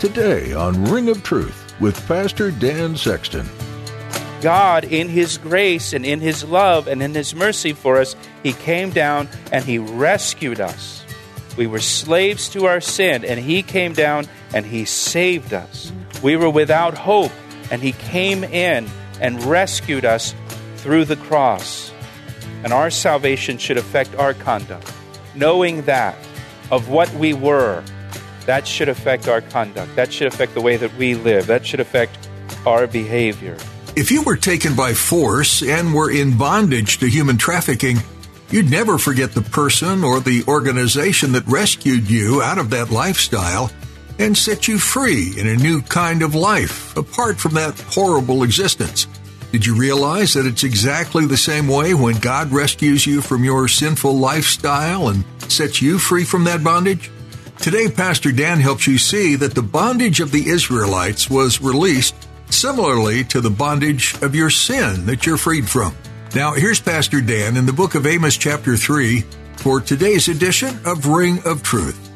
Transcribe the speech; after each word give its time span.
Today 0.00 0.54
on 0.54 0.82
Ring 0.86 1.10
of 1.10 1.22
Truth 1.22 1.74
with 1.78 2.08
Pastor 2.08 2.50
Dan 2.50 2.96
Sexton. 2.96 3.46
God, 4.40 4.84
in 4.84 5.10
His 5.10 5.36
grace 5.36 5.92
and 5.92 6.06
in 6.06 6.20
His 6.22 6.42
love 6.42 6.88
and 6.88 7.02
in 7.02 7.12
His 7.12 7.34
mercy 7.34 7.74
for 7.74 7.98
us, 7.98 8.16
He 8.42 8.54
came 8.54 8.88
down 8.92 9.28
and 9.52 9.62
He 9.62 9.76
rescued 9.76 10.58
us. 10.58 11.04
We 11.58 11.66
were 11.66 11.80
slaves 11.80 12.48
to 12.48 12.64
our 12.64 12.80
sin, 12.80 13.26
and 13.26 13.38
He 13.38 13.62
came 13.62 13.92
down 13.92 14.24
and 14.54 14.64
He 14.64 14.86
saved 14.86 15.52
us. 15.52 15.92
We 16.22 16.34
were 16.34 16.48
without 16.48 16.96
hope, 16.96 17.32
and 17.70 17.82
He 17.82 17.92
came 17.92 18.42
in 18.42 18.88
and 19.20 19.44
rescued 19.44 20.06
us 20.06 20.34
through 20.76 21.04
the 21.04 21.16
cross. 21.16 21.92
And 22.64 22.72
our 22.72 22.88
salvation 22.88 23.58
should 23.58 23.76
affect 23.76 24.14
our 24.14 24.32
conduct. 24.32 24.90
Knowing 25.34 25.82
that 25.82 26.16
of 26.70 26.88
what 26.88 27.12
we 27.12 27.34
were, 27.34 27.84
that 28.50 28.66
should 28.66 28.88
affect 28.88 29.28
our 29.28 29.40
conduct. 29.40 29.94
That 29.94 30.12
should 30.12 30.26
affect 30.26 30.54
the 30.54 30.60
way 30.60 30.76
that 30.76 30.92
we 30.96 31.14
live. 31.14 31.46
That 31.46 31.64
should 31.64 31.78
affect 31.78 32.28
our 32.66 32.88
behavior. 32.88 33.56
If 33.94 34.10
you 34.10 34.22
were 34.22 34.36
taken 34.36 34.74
by 34.74 34.92
force 34.92 35.62
and 35.62 35.94
were 35.94 36.10
in 36.10 36.36
bondage 36.36 36.98
to 36.98 37.06
human 37.06 37.38
trafficking, 37.38 37.98
you'd 38.50 38.68
never 38.68 38.98
forget 38.98 39.34
the 39.34 39.42
person 39.42 40.02
or 40.02 40.18
the 40.18 40.42
organization 40.48 41.30
that 41.30 41.46
rescued 41.46 42.10
you 42.10 42.42
out 42.42 42.58
of 42.58 42.70
that 42.70 42.90
lifestyle 42.90 43.70
and 44.18 44.36
set 44.36 44.66
you 44.66 44.80
free 44.80 45.32
in 45.38 45.46
a 45.46 45.54
new 45.54 45.80
kind 45.82 46.20
of 46.20 46.34
life, 46.34 46.96
apart 46.96 47.38
from 47.38 47.54
that 47.54 47.78
horrible 47.82 48.42
existence. 48.42 49.06
Did 49.52 49.64
you 49.64 49.76
realize 49.76 50.34
that 50.34 50.44
it's 50.44 50.64
exactly 50.64 51.24
the 51.24 51.36
same 51.36 51.68
way 51.68 51.94
when 51.94 52.16
God 52.16 52.50
rescues 52.50 53.06
you 53.06 53.22
from 53.22 53.44
your 53.44 53.68
sinful 53.68 54.18
lifestyle 54.18 55.06
and 55.06 55.24
sets 55.46 55.80
you 55.80 56.00
free 56.00 56.24
from 56.24 56.42
that 56.44 56.64
bondage? 56.64 57.12
Today, 57.60 57.90
Pastor 57.90 58.32
Dan 58.32 58.58
helps 58.58 58.86
you 58.86 58.96
see 58.96 59.36
that 59.36 59.54
the 59.54 59.60
bondage 59.60 60.20
of 60.20 60.32
the 60.32 60.48
Israelites 60.48 61.28
was 61.28 61.60
released 61.60 62.14
similarly 62.48 63.22
to 63.24 63.42
the 63.42 63.50
bondage 63.50 64.14
of 64.22 64.34
your 64.34 64.48
sin 64.48 65.04
that 65.04 65.26
you're 65.26 65.36
freed 65.36 65.68
from. 65.68 65.94
Now, 66.34 66.54
here's 66.54 66.80
Pastor 66.80 67.20
Dan 67.20 67.58
in 67.58 67.66
the 67.66 67.72
book 67.74 67.94
of 67.94 68.06
Amos, 68.06 68.38
chapter 68.38 68.78
3, 68.78 69.20
for 69.56 69.78
today's 69.78 70.28
edition 70.28 70.80
of 70.86 71.06
Ring 71.06 71.38
of 71.44 71.62
Truth. 71.62 72.09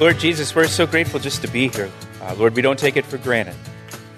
Lord 0.00 0.20
Jesus, 0.20 0.54
we're 0.54 0.68
so 0.68 0.86
grateful 0.86 1.18
just 1.18 1.42
to 1.42 1.48
be 1.48 1.66
here. 1.66 1.90
Uh, 2.22 2.32
Lord, 2.36 2.54
we 2.54 2.62
don't 2.62 2.78
take 2.78 2.96
it 2.96 3.04
for 3.04 3.18
granted. 3.18 3.56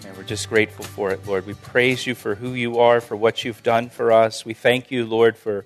And 0.07 0.15
we're 0.15 0.25
just 0.25 0.51
grateful 0.51 0.85
for 0.85 1.11
it, 1.11 1.27
Lord. 1.27 1.47
We 1.47 1.55
praise 1.55 2.07
you 2.07 2.15
for 2.15 2.35
who 2.35 2.53
you 2.53 2.79
are, 2.81 3.01
for 3.01 3.17
what 3.17 3.45
you've 3.45 3.63
done 3.63 3.89
for 3.89 4.13
us. 4.13 4.45
We 4.45 4.53
thank 4.53 4.91
you, 4.91 5.07
Lord, 5.07 5.39
for 5.39 5.65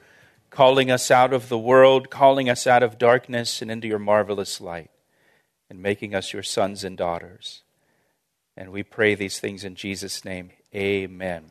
calling 0.51 0.89
us 0.89 1.11
out 1.11 1.33
of 1.33 1.49
the 1.49 1.59
world, 1.59 2.11
calling 2.11 2.49
us 2.49 2.65
out 2.65 2.85
of 2.85 2.97
darkness 2.97 3.61
and 3.61 3.73
into 3.73 3.89
your 3.89 3.99
marvelous 3.99 4.61
light, 4.61 4.93
and 5.69 5.83
making 5.83 6.15
us 6.15 6.33
your 6.33 6.45
sons 6.45 6.85
and 6.85 6.97
daughters. 6.97 7.65
And 8.57 8.71
we 8.71 8.85
pray 8.85 9.17
these 9.17 9.41
things 9.41 9.65
in 9.65 9.75
Jesus' 9.75 10.25
name. 10.25 10.53
Amen. 10.73 11.47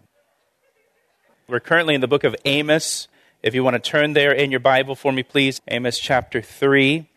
We're 1.50 1.60
currently 1.60 1.96
in 1.96 2.02
the 2.02 2.08
book 2.08 2.24
of 2.24 2.34
Amos. 2.46 3.10
If 3.42 3.54
you 3.56 3.62
want 3.62 3.74
to 3.74 3.92
turn 3.92 4.14
there 4.14 4.32
in 4.32 4.52
your 4.52 4.62
Bible 4.62 4.96
for 4.96 5.12
me, 5.12 5.22
please, 5.22 5.60
Amos 5.68 6.00
chapter 6.00 6.42
3. 6.42 7.10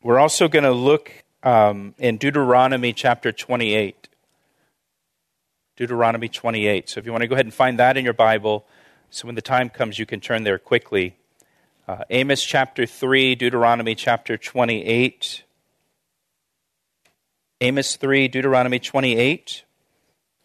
We're 0.00 0.20
also 0.20 0.46
going 0.46 0.64
to 0.64 0.70
look 0.70 1.12
um, 1.42 1.92
in 1.98 2.18
Deuteronomy 2.18 2.92
chapter 2.92 3.32
28. 3.32 4.08
Deuteronomy 5.76 6.28
28. 6.28 6.88
So 6.88 7.00
if 7.00 7.06
you 7.06 7.10
want 7.10 7.22
to 7.22 7.26
go 7.26 7.34
ahead 7.34 7.46
and 7.46 7.52
find 7.52 7.80
that 7.80 7.96
in 7.96 8.04
your 8.04 8.14
Bible, 8.14 8.64
so 9.10 9.26
when 9.26 9.34
the 9.34 9.42
time 9.42 9.68
comes, 9.68 9.98
you 9.98 10.06
can 10.06 10.20
turn 10.20 10.44
there 10.44 10.58
quickly. 10.58 11.16
Uh, 11.88 12.04
Amos 12.10 12.44
chapter 12.44 12.86
3, 12.86 13.34
Deuteronomy 13.34 13.96
chapter 13.96 14.36
28. 14.36 15.42
Amos 17.60 17.96
3, 17.96 18.28
Deuteronomy 18.28 18.78
28. 18.78 19.64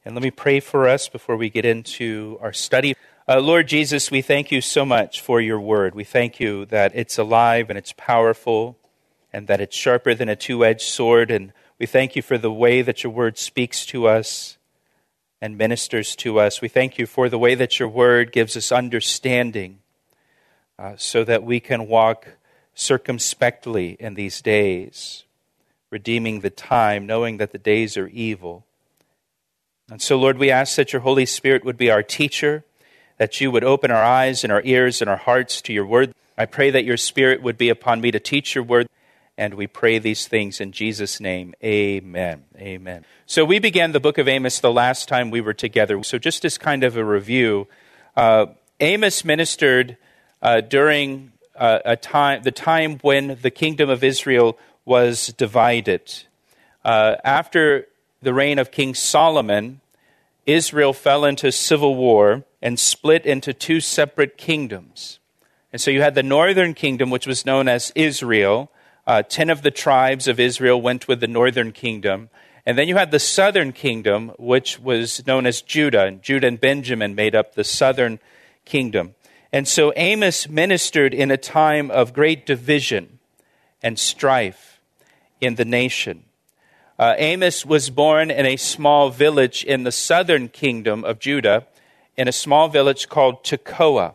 And 0.04 0.16
let 0.16 0.24
me 0.24 0.32
pray 0.32 0.62
for 0.62 0.88
us 0.88 1.08
before 1.08 1.38
we 1.38 1.52
get 1.52 1.64
into 1.64 2.40
our 2.42 2.54
study. 2.54 2.96
Uh, 3.28 3.40
Lord 3.40 3.68
Jesus, 3.68 4.10
we 4.10 4.24
thank 4.24 4.52
you 4.52 4.62
so 4.62 4.84
much 4.84 5.22
for 5.22 5.40
your 5.40 5.60
word. 5.60 5.94
We 5.94 6.04
thank 6.04 6.40
you 6.40 6.66
that 6.66 6.92
it's 6.96 7.20
alive 7.20 7.70
and 7.70 7.78
it's 7.78 7.94
powerful 7.96 8.80
and 9.34 9.48
that 9.48 9.60
it's 9.60 9.76
sharper 9.76 10.14
than 10.14 10.30
a 10.30 10.36
two 10.36 10.64
edged 10.64 10.82
sword. 10.82 11.32
And 11.32 11.52
we 11.80 11.86
thank 11.86 12.16
you 12.16 12.22
for 12.22 12.38
the 12.38 12.52
way 12.52 12.82
that 12.82 13.04
your 13.04 13.12
word 13.12 13.38
speaks 13.38 13.86
to 13.88 14.08
us 14.08 14.58
and 15.42 15.58
ministers 15.58 16.16
to 16.18 16.40
us. 16.40 16.62
We 16.62 16.70
thank 16.70 16.98
you 16.98 17.06
for 17.06 17.28
the 17.28 17.40
way 17.40 17.56
that 17.56 17.80
your 17.80 17.90
word 17.90 18.32
gives 18.32 18.56
us 18.56 18.72
understanding 18.72 19.80
uh, 20.80 20.94
so 20.98 21.24
that 21.24 21.44
we 21.44 21.60
can 21.60 21.88
walk 21.88 22.28
circumspectly 22.76 23.98
in 24.00 24.14
these 24.14 24.42
days, 24.42 25.24
redeeming 25.92 26.40
the 26.40 26.50
time, 26.50 27.06
knowing 27.06 27.38
that 27.38 27.52
the 27.52 27.58
days 27.58 27.98
are 27.98 28.08
evil. 28.08 28.66
And 29.92 30.02
so, 30.02 30.18
Lord, 30.18 30.38
we 30.38 30.50
ask 30.50 30.76
that 30.78 30.94
your 30.94 31.02
Holy 31.02 31.26
Spirit 31.26 31.66
would 31.66 31.78
be 31.78 31.92
our 31.92 32.04
teacher, 32.04 32.64
that 33.18 33.42
you 33.42 33.52
would 33.52 33.64
open 33.64 33.92
our 33.92 34.04
eyes 34.04 34.44
and 34.44 34.52
our 34.52 34.62
ears 34.64 35.02
and 35.02 35.10
our 35.10 35.18
hearts 35.18 35.62
to 35.64 35.74
your 35.74 35.86
word. 35.86 36.14
I 36.38 36.46
pray 36.46 36.72
that 36.72 36.86
your 36.86 36.98
Spirit 36.98 37.44
would 37.44 37.58
be 37.58 37.70
upon 37.70 38.02
me 38.02 38.12
to 38.12 38.20
teach 38.20 38.56
your 38.56 38.64
word. 38.64 38.88
And 39.38 39.56
we 39.56 39.66
pray 39.66 39.98
these 39.98 40.28
things 40.28 40.62
in 40.62 40.72
Jesus' 40.72 41.20
name. 41.20 41.56
Amen. 41.64 42.44
Amen. 42.58 43.04
So 43.26 43.44
we 43.44 43.58
began 43.58 43.92
the 43.92 44.00
book 44.00 44.18
of 44.20 44.28
Amos 44.28 44.60
the 44.60 44.72
last 44.72 45.08
time 45.08 45.32
we 45.32 45.42
were 45.42 45.56
together. 45.56 46.04
So 46.04 46.20
just 46.20 46.46
as 46.46 46.58
kind 46.58 46.84
of 46.84 46.98
a 46.98 47.04
review, 47.04 47.68
uh, 48.16 48.48
Amos 48.80 49.26
ministered 49.26 49.98
uh, 50.42 50.62
during 50.62 51.32
uh, 51.56 51.80
a 51.84 51.96
time, 51.96 52.44
the 52.44 52.52
time 52.52 53.00
when 53.02 53.40
the 53.42 53.50
kingdom 53.50 53.90
of 53.90 54.04
Israel 54.04 54.58
was 54.86 55.28
divided. 55.28 56.14
Uh, 56.86 57.16
after 57.24 57.88
the 58.22 58.34
reign 58.34 58.60
of 58.60 58.72
King 58.72 58.94
Solomon, 58.94 59.82
Israel 60.46 60.94
fell 60.94 61.26
into 61.26 61.52
civil 61.52 61.96
war 61.96 62.44
and 62.62 62.80
split 62.80 63.26
into 63.26 63.54
two 63.54 63.80
separate 63.80 64.38
kingdoms. 64.38 65.20
And 65.72 65.82
so 65.82 65.90
you 65.90 66.02
had 66.02 66.16
the 66.16 66.24
northern 66.24 66.74
kingdom, 66.74 67.10
which 67.10 67.26
was 67.26 67.46
known 67.46 67.68
as 67.68 67.92
Israel, 67.96 68.70
uh, 69.06 69.24
ten 69.24 69.50
of 69.50 69.62
the 69.62 69.72
tribes 69.72 70.28
of 70.28 70.40
Israel 70.40 70.82
went 70.82 71.08
with 71.08 71.20
the 71.20 71.28
northern 71.28 71.72
kingdom. 71.72 72.30
And 72.66 72.78
then 72.78 72.88
you 72.88 72.96
had 72.96 73.12
the 73.12 73.20
southern 73.20 73.74
kingdom, 73.74 74.30
which 74.40 74.80
was 74.80 75.26
known 75.28 75.46
as 75.46 75.62
Judah. 75.62 76.06
And 76.06 76.22
Judah 76.22 76.48
and 76.48 76.62
Benjamin 76.62 77.14
made 77.14 77.36
up 77.36 77.56
the 77.56 77.64
southern 77.64 78.20
kingdom. 78.64 79.16
And 79.52 79.68
so 79.68 79.94
Amos 79.96 80.48
ministered 80.48 81.14
in 81.14 81.30
a 81.30 81.38
time 81.38 81.92
of 81.92 82.14
great 82.14 82.46
division 82.46 83.20
and 83.82 84.00
strife 84.00 84.80
in 85.42 85.56
the 85.56 85.66
nation. 85.66 86.24
Uh, 86.98 87.16
Amos 87.18 87.66
was 87.66 87.90
born 87.90 88.32
in 88.32 88.46
a 88.46 88.56
small 88.56 89.10
village 89.10 89.64
in 89.64 89.84
the 89.84 89.92
southern 89.92 90.48
kingdom 90.48 91.04
of 91.04 91.20
Judah, 91.20 91.68
in 92.16 92.28
a 92.28 92.32
small 92.32 92.70
village 92.70 93.10
called 93.10 93.44
Tekoa. 93.44 94.14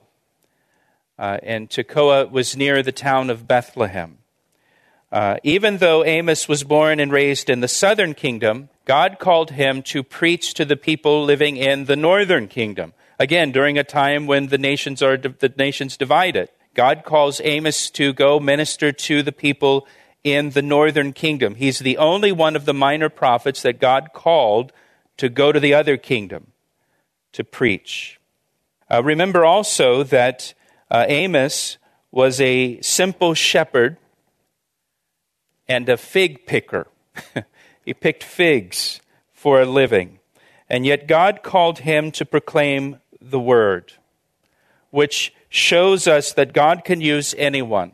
Uh, 1.19 1.39
and 1.43 1.69
Tekoa 1.69 2.31
was 2.31 2.57
near 2.57 2.83
the 2.83 2.93
town 2.93 3.29
of 3.29 3.47
Bethlehem. 3.47 4.19
Uh, 5.11 5.37
even 5.43 5.79
though 5.79 6.05
Amos 6.05 6.49
was 6.49 6.65
born 6.65 7.01
and 7.01 7.11
raised 7.11 7.49
in 7.49 7.61
the 7.61 7.69
southern 7.69 8.15
kingdom, 8.15 8.69
God 8.85 9.19
called 9.19 9.53
him 9.53 9.83
to 9.85 10.03
preach 10.03 10.53
to 10.55 10.65
the 10.65 10.77
people 10.77 11.25
living 11.25 11.57
in 11.57 11.87
the 11.87 11.97
northern 11.97 12.47
kingdom. 12.47 12.93
Again, 13.19 13.51
during 13.51 13.79
a 13.79 13.85
time 13.85 14.27
when 14.27 14.49
the 14.49 14.59
nations 14.59 15.03
are 15.03 15.17
the 15.17 15.53
nations 15.57 15.97
divided, 15.97 16.51
God 16.75 17.05
calls 17.05 17.41
Amos 17.43 17.91
to 17.91 18.13
go 18.13 18.39
minister 18.39 18.93
to 18.93 19.23
the 19.23 19.33
people 19.33 19.87
in 20.23 20.51
the 20.51 20.63
northern 20.63 21.13
kingdom. 21.13 21.55
He's 21.55 21.79
the 21.79 21.97
only 21.97 22.31
one 22.31 22.55
of 22.55 22.67
the 22.67 22.75
minor 22.75 23.09
prophets 23.09 23.63
that 23.63 23.81
God 23.81 24.11
called 24.13 24.73
to 25.17 25.29
go 25.29 25.53
to 25.53 25.59
the 25.59 25.75
other 25.75 25.97
kingdom 25.97 26.53
to 27.33 27.45
preach. 27.45 28.21
Uh, 28.91 29.03
remember 29.03 29.45
also 29.45 30.03
that 30.03 30.55
uh, 30.91 31.05
Amos 31.09 31.79
was 32.11 32.41
a 32.41 32.81
simple 32.81 33.35
shepherd 33.35 33.97
and 35.69 35.89
a 35.89 35.97
fig 35.97 36.47
picker. 36.47 36.87
he 37.85 37.95
picked 37.95 38.25
figs 38.25 39.01
for 39.33 39.61
a 39.61 39.67
living. 39.67 40.19
And 40.69 40.85
yet 40.85 41.07
God 41.07 41.43
called 41.43 41.81
him 41.81 42.11
to 42.13 42.25
proclaim 42.25 43.01
the 43.21 43.41
word, 43.41 43.95
which 44.91 45.33
shows 45.49 46.07
us 46.07 46.33
that 46.33 46.53
God 46.53 46.85
can 46.85 47.01
use 47.01 47.35
anyone. 47.39 47.93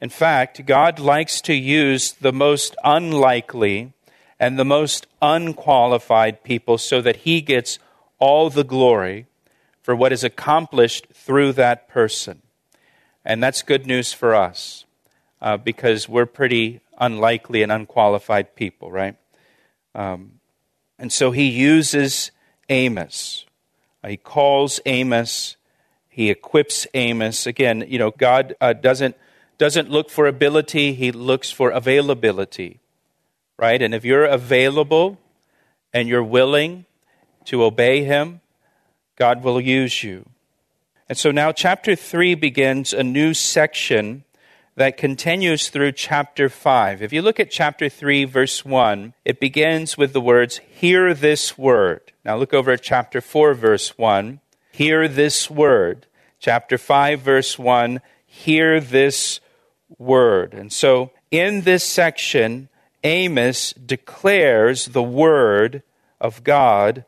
In 0.00 0.10
fact, 0.10 0.66
God 0.66 0.98
likes 0.98 1.40
to 1.42 1.54
use 1.54 2.12
the 2.12 2.32
most 2.32 2.76
unlikely 2.84 3.92
and 4.38 4.58
the 4.58 4.64
most 4.64 5.06
unqualified 5.22 6.44
people 6.44 6.78
so 6.78 7.00
that 7.00 7.16
he 7.18 7.40
gets 7.40 7.78
all 8.18 8.50
the 8.50 8.64
glory 8.64 9.26
for 9.82 9.94
what 9.94 10.12
is 10.12 10.24
accomplished 10.24 11.06
through 11.12 11.52
that 11.52 11.88
person. 11.88 12.42
And 13.24 13.42
that's 13.42 13.62
good 13.62 13.86
news 13.86 14.12
for 14.12 14.34
us 14.34 14.83
uh, 15.44 15.58
because 15.58 16.08
we're 16.08 16.26
pretty 16.26 16.80
unlikely 16.98 17.62
and 17.62 17.70
unqualified 17.70 18.56
people, 18.56 18.90
right? 18.90 19.14
Um, 19.94 20.40
and 20.98 21.12
so 21.12 21.32
he 21.32 21.50
uses 21.50 22.30
Amos. 22.70 23.44
Uh, 24.02 24.08
he 24.08 24.16
calls 24.16 24.80
Amos. 24.86 25.56
He 26.08 26.30
equips 26.30 26.86
Amos. 26.94 27.46
Again, 27.46 27.84
you 27.86 27.98
know, 27.98 28.10
God 28.10 28.56
uh, 28.60 28.72
doesn't 28.72 29.16
doesn't 29.58 29.90
look 29.90 30.08
for 30.08 30.26
ability; 30.26 30.94
He 30.94 31.12
looks 31.12 31.50
for 31.50 31.70
availability, 31.70 32.80
right? 33.58 33.80
And 33.82 33.94
if 33.94 34.04
you're 34.04 34.24
available 34.24 35.20
and 35.92 36.08
you're 36.08 36.24
willing 36.24 36.86
to 37.44 37.62
obey 37.62 38.02
Him, 38.02 38.40
God 39.16 39.44
will 39.44 39.60
use 39.60 40.02
you. 40.02 40.26
And 41.06 41.18
so 41.18 41.30
now, 41.30 41.52
chapter 41.52 41.94
three 41.94 42.34
begins 42.34 42.94
a 42.94 43.02
new 43.02 43.34
section 43.34 44.24
that 44.76 44.96
continues 44.96 45.68
through 45.68 45.92
chapter 45.92 46.48
5. 46.48 47.02
If 47.02 47.12
you 47.12 47.22
look 47.22 47.38
at 47.38 47.50
chapter 47.50 47.88
3, 47.88 48.24
verse 48.24 48.64
1, 48.64 49.14
it 49.24 49.38
begins 49.40 49.96
with 49.96 50.12
the 50.12 50.20
words, 50.20 50.58
Hear 50.68 51.14
this 51.14 51.56
word. 51.56 52.12
Now 52.24 52.36
look 52.36 52.52
over 52.52 52.72
at 52.72 52.82
chapter 52.82 53.20
4, 53.20 53.54
verse 53.54 53.96
1. 53.96 54.40
Hear 54.72 55.06
this 55.06 55.48
word. 55.48 56.06
Chapter 56.40 56.76
5, 56.76 57.20
verse 57.20 57.58
1. 57.58 58.00
Hear 58.26 58.80
this 58.80 59.40
word. 59.98 60.54
And 60.54 60.72
so 60.72 61.12
in 61.30 61.60
this 61.60 61.84
section, 61.84 62.68
Amos 63.04 63.72
declares 63.74 64.86
the 64.86 65.02
word 65.02 65.82
of 66.20 66.42
God 66.42 67.04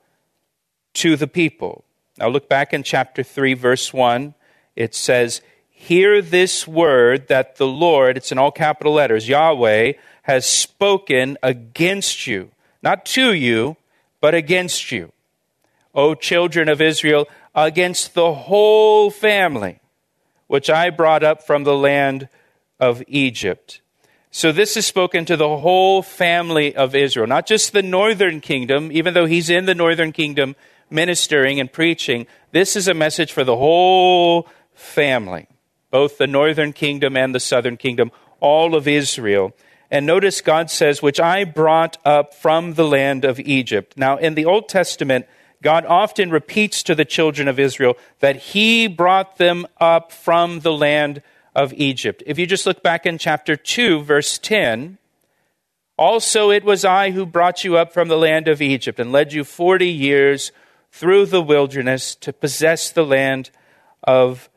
to 0.94 1.16
the 1.16 1.26
people. 1.26 1.84
Now 2.18 2.28
look 2.28 2.48
back 2.48 2.72
in 2.72 2.82
chapter 2.82 3.22
3, 3.22 3.54
verse 3.54 3.92
1. 3.92 4.34
It 4.76 4.94
says, 4.94 5.40
Hear 5.78 6.22
this 6.22 6.66
word 6.66 7.28
that 7.28 7.56
the 7.56 7.66
Lord, 7.66 8.16
it's 8.16 8.32
in 8.32 8.38
all 8.38 8.50
capital 8.50 8.94
letters, 8.94 9.28
Yahweh, 9.28 9.92
has 10.22 10.46
spoken 10.46 11.36
against 11.42 12.26
you. 12.26 12.50
Not 12.82 13.04
to 13.06 13.34
you, 13.34 13.76
but 14.22 14.34
against 14.34 14.90
you. 14.90 15.12
O 15.94 16.14
children 16.14 16.70
of 16.70 16.80
Israel, 16.80 17.28
against 17.54 18.14
the 18.14 18.32
whole 18.32 19.10
family, 19.10 19.78
which 20.46 20.70
I 20.70 20.88
brought 20.88 21.22
up 21.22 21.46
from 21.46 21.64
the 21.64 21.76
land 21.76 22.30
of 22.80 23.02
Egypt. 23.06 23.82
So 24.30 24.52
this 24.52 24.78
is 24.78 24.86
spoken 24.86 25.26
to 25.26 25.36
the 25.36 25.58
whole 25.58 26.00
family 26.00 26.74
of 26.74 26.94
Israel, 26.94 27.26
not 27.26 27.46
just 27.46 27.74
the 27.74 27.82
northern 27.82 28.40
kingdom, 28.40 28.90
even 28.90 29.12
though 29.12 29.26
he's 29.26 29.50
in 29.50 29.66
the 29.66 29.74
northern 29.74 30.12
kingdom 30.12 30.56
ministering 30.88 31.60
and 31.60 31.70
preaching. 31.70 32.26
This 32.50 32.76
is 32.76 32.88
a 32.88 32.94
message 32.94 33.30
for 33.30 33.44
the 33.44 33.56
whole 33.56 34.48
family 34.74 35.48
both 35.90 36.18
the 36.18 36.26
northern 36.26 36.72
kingdom 36.72 37.16
and 37.16 37.34
the 37.34 37.40
southern 37.40 37.76
kingdom, 37.76 38.10
all 38.40 38.74
of 38.74 38.88
Israel. 38.88 39.52
And 39.90 40.04
notice 40.04 40.40
God 40.40 40.70
says, 40.70 41.00
which 41.00 41.20
I 41.20 41.44
brought 41.44 41.96
up 42.04 42.34
from 42.34 42.74
the 42.74 42.86
land 42.86 43.24
of 43.24 43.38
Egypt. 43.40 43.96
Now, 43.96 44.16
in 44.16 44.34
the 44.34 44.44
Old 44.44 44.68
Testament, 44.68 45.26
God 45.62 45.86
often 45.86 46.30
repeats 46.30 46.82
to 46.84 46.94
the 46.94 47.04
children 47.04 47.48
of 47.48 47.58
Israel 47.58 47.96
that 48.20 48.36
He 48.36 48.88
brought 48.88 49.38
them 49.38 49.66
up 49.80 50.12
from 50.12 50.60
the 50.60 50.72
land 50.72 51.22
of 51.54 51.72
Egypt. 51.74 52.22
If 52.26 52.38
you 52.38 52.46
just 52.46 52.66
look 52.66 52.82
back 52.82 53.06
in 53.06 53.16
chapter 53.16 53.56
2, 53.56 54.02
verse 54.02 54.38
10, 54.38 54.98
also 55.96 56.50
it 56.50 56.64
was 56.64 56.84
I 56.84 57.12
who 57.12 57.24
brought 57.24 57.64
you 57.64 57.76
up 57.76 57.92
from 57.92 58.08
the 58.08 58.18
land 58.18 58.48
of 58.48 58.60
Egypt 58.60 59.00
and 59.00 59.10
led 59.10 59.32
you 59.32 59.44
40 59.44 59.88
years 59.88 60.52
through 60.92 61.26
the 61.26 61.42
wilderness 61.42 62.14
to 62.16 62.32
possess 62.32 62.90
the 62.90 63.06
land 63.06 63.50
of 64.02 64.50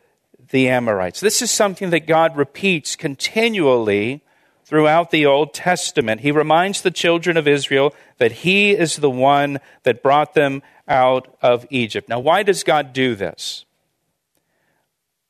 the 0.50 0.70
Amorites. 0.70 1.20
This 1.20 1.42
is 1.42 1.52
something 1.52 1.90
that 1.92 2.08
God 2.08 2.36
repeats 2.36 2.96
continually 2.96 4.22
throughout 4.66 5.12
the 5.12 5.26
Old 5.26 5.54
Testament. 5.54 6.22
He 6.22 6.32
reminds 6.32 6.82
the 6.82 6.92
children 6.92 7.38
of 7.38 7.48
Israel 7.48 7.94
that 8.18 8.32
He 8.32 8.72
is 8.72 8.98
the 8.98 9.10
one 9.10 9.60
that 9.84 10.04
brought 10.04 10.34
them 10.34 10.62
out 10.88 11.36
of 11.42 11.66
Egypt. 11.70 12.10
Now, 12.10 12.20
why 12.20 12.44
does 12.44 12.64
God 12.64 12.94
do 12.94 13.16
this? 13.16 13.66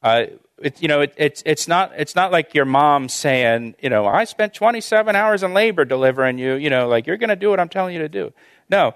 Uh, 0.02 0.26
it, 0.62 0.82
you 0.82 0.88
know, 0.88 1.02
it, 1.02 1.14
it's, 1.18 1.44
it's, 1.46 1.68
not, 1.68 1.92
it's 1.98 2.16
not 2.16 2.32
like 2.32 2.54
your 2.54 2.66
mom 2.66 3.10
saying, 3.10 3.76
you 3.82 3.90
know, 3.90 4.06
I 4.06 4.26
spent 4.26 4.54
27 4.54 5.16
hours 5.16 5.44
in 5.44 5.54
labor 5.54 5.86
delivering 5.86 6.38
you, 6.38 6.56
you 6.56 6.70
know, 6.70 6.88
like 6.88 7.08
you're 7.08 7.18
going 7.18 7.30
to 7.30 7.36
do 7.36 7.50
what 7.50 7.60
I'm 7.60 7.70
telling 7.70 7.94
you 7.94 8.02
to 8.02 8.10
do. 8.10 8.34
No, 8.70 8.94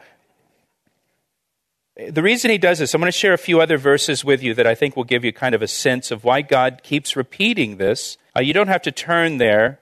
the 1.95 2.23
reason 2.23 2.49
he 2.49 2.57
does 2.57 2.79
this, 2.79 2.93
I'm 2.93 3.01
going 3.01 3.11
to 3.11 3.17
share 3.17 3.33
a 3.33 3.37
few 3.37 3.61
other 3.61 3.77
verses 3.77 4.25
with 4.25 4.41
you 4.41 4.53
that 4.55 4.65
I 4.65 4.73
think 4.73 4.95
will 4.95 5.03
give 5.03 5.23
you 5.23 5.31
kind 5.31 5.53
of 5.53 5.61
a 5.61 5.67
sense 5.67 6.09
of 6.09 6.23
why 6.23 6.41
God 6.41 6.81
keeps 6.81 7.15
repeating 7.15 7.77
this. 7.77 8.17
Uh, 8.35 8.41
you 8.41 8.53
don't 8.53 8.67
have 8.67 8.81
to 8.83 8.91
turn 8.91 9.37
there, 9.37 9.79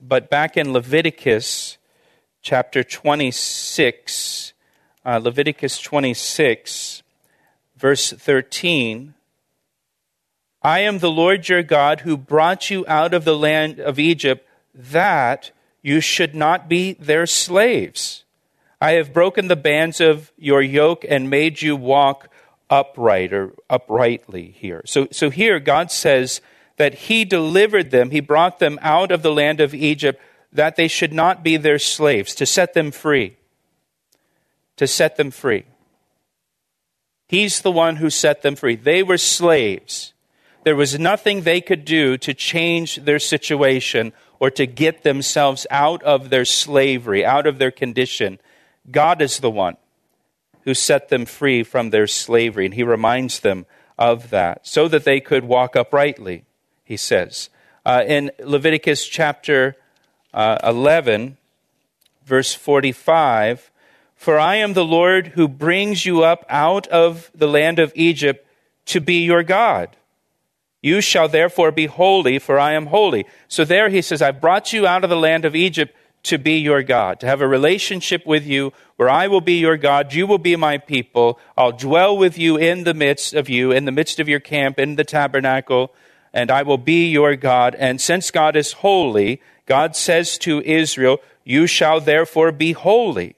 but 0.00 0.28
back 0.28 0.56
in 0.58 0.72
Leviticus 0.72 1.78
chapter 2.42 2.84
26, 2.84 4.52
uh, 5.06 5.20
Leviticus 5.22 5.80
26, 5.80 7.02
verse 7.76 8.12
13. 8.12 9.14
I 10.62 10.80
am 10.80 10.98
the 10.98 11.10
Lord 11.10 11.48
your 11.48 11.62
God 11.62 12.00
who 12.00 12.18
brought 12.18 12.68
you 12.68 12.84
out 12.86 13.14
of 13.14 13.24
the 13.24 13.36
land 13.36 13.80
of 13.80 13.98
Egypt 13.98 14.46
that 14.74 15.52
you 15.80 16.02
should 16.02 16.34
not 16.34 16.68
be 16.68 16.92
their 16.94 17.26
slaves. 17.26 18.24
I 18.80 18.92
have 18.92 19.12
broken 19.12 19.48
the 19.48 19.56
bands 19.56 20.00
of 20.00 20.32
your 20.38 20.62
yoke 20.62 21.04
and 21.08 21.28
made 21.28 21.60
you 21.60 21.76
walk 21.76 22.28
upright 22.70 23.32
or 23.32 23.52
uprightly 23.68 24.54
here. 24.56 24.82
So, 24.86 25.08
so 25.10 25.28
here 25.28 25.60
God 25.60 25.90
says 25.90 26.40
that 26.76 26.94
He 26.94 27.24
delivered 27.24 27.90
them, 27.90 28.10
He 28.10 28.20
brought 28.20 28.58
them 28.58 28.78
out 28.80 29.12
of 29.12 29.22
the 29.22 29.32
land 29.32 29.60
of 29.60 29.74
Egypt, 29.74 30.20
that 30.52 30.76
they 30.76 30.88
should 30.88 31.12
not 31.12 31.42
be 31.42 31.56
their 31.56 31.78
slaves, 31.78 32.34
to 32.36 32.46
set 32.46 32.72
them 32.72 32.90
free. 32.90 33.36
To 34.76 34.86
set 34.86 35.16
them 35.16 35.30
free. 35.30 35.66
He's 37.28 37.60
the 37.60 37.70
one 37.70 37.96
who 37.96 38.08
set 38.08 38.42
them 38.42 38.56
free. 38.56 38.76
They 38.76 39.02
were 39.02 39.18
slaves. 39.18 40.14
There 40.64 40.74
was 40.74 40.98
nothing 40.98 41.42
they 41.42 41.60
could 41.60 41.84
do 41.84 42.16
to 42.18 42.34
change 42.34 42.96
their 42.96 43.18
situation 43.18 44.12
or 44.38 44.50
to 44.50 44.66
get 44.66 45.02
themselves 45.02 45.66
out 45.70 46.02
of 46.02 46.30
their 46.30 46.44
slavery, 46.44 47.24
out 47.24 47.46
of 47.46 47.58
their 47.58 47.70
condition. 47.70 48.40
God 48.90 49.22
is 49.22 49.38
the 49.38 49.50
one 49.50 49.76
who 50.64 50.74
set 50.74 51.08
them 51.08 51.24
free 51.24 51.62
from 51.62 51.90
their 51.90 52.06
slavery, 52.06 52.66
and 52.66 52.74
he 52.74 52.82
reminds 52.82 53.40
them 53.40 53.66
of 53.98 54.30
that 54.30 54.66
so 54.66 54.88
that 54.88 55.04
they 55.04 55.20
could 55.20 55.44
walk 55.44 55.76
uprightly, 55.76 56.44
he 56.84 56.96
says. 56.96 57.50
Uh, 57.84 58.02
in 58.06 58.30
Leviticus 58.42 59.06
chapter 59.06 59.76
uh, 60.34 60.58
11, 60.64 61.36
verse 62.24 62.54
45, 62.54 63.70
For 64.14 64.38
I 64.38 64.56
am 64.56 64.74
the 64.74 64.84
Lord 64.84 65.28
who 65.28 65.48
brings 65.48 66.04
you 66.04 66.22
up 66.22 66.44
out 66.48 66.86
of 66.88 67.30
the 67.34 67.48
land 67.48 67.78
of 67.78 67.92
Egypt 67.94 68.46
to 68.86 69.00
be 69.00 69.24
your 69.24 69.42
God. 69.42 69.96
You 70.82 71.00
shall 71.00 71.28
therefore 71.28 71.72
be 71.72 71.86
holy, 71.86 72.38
for 72.38 72.58
I 72.58 72.72
am 72.72 72.86
holy. 72.86 73.26
So 73.48 73.64
there 73.64 73.90
he 73.90 74.00
says, 74.00 74.22
I 74.22 74.30
brought 74.30 74.72
you 74.72 74.86
out 74.86 75.04
of 75.04 75.10
the 75.10 75.16
land 75.16 75.44
of 75.44 75.54
Egypt 75.54 75.94
to 76.24 76.38
be 76.38 76.58
your 76.58 76.82
God, 76.82 77.20
to 77.20 77.26
have 77.26 77.40
a 77.40 77.48
relationship 77.48 78.26
with 78.26 78.46
you 78.46 78.72
where 78.96 79.08
I 79.08 79.28
will 79.28 79.40
be 79.40 79.54
your 79.54 79.76
God, 79.76 80.12
you 80.12 80.26
will 80.26 80.38
be 80.38 80.56
my 80.56 80.78
people. 80.78 81.38
I'll 81.56 81.72
dwell 81.72 82.16
with 82.16 82.36
you 82.36 82.56
in 82.56 82.84
the 82.84 82.94
midst 82.94 83.32
of 83.34 83.48
you, 83.48 83.72
in 83.72 83.86
the 83.86 83.92
midst 83.92 84.20
of 84.20 84.28
your 84.28 84.40
camp, 84.40 84.78
in 84.78 84.96
the 84.96 85.04
tabernacle, 85.04 85.94
and 86.32 86.50
I 86.50 86.62
will 86.62 86.78
be 86.78 87.08
your 87.08 87.36
God. 87.36 87.74
And 87.74 88.00
since 88.00 88.30
God 88.30 88.56
is 88.56 88.72
holy, 88.72 89.40
God 89.64 89.96
says 89.96 90.36
to 90.38 90.60
Israel, 90.62 91.18
You 91.44 91.66
shall 91.66 92.00
therefore 92.00 92.52
be 92.52 92.72
holy, 92.72 93.36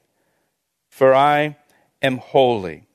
for 0.89 1.15
I 1.15 1.57
am 2.03 2.19
holy. 2.19 2.87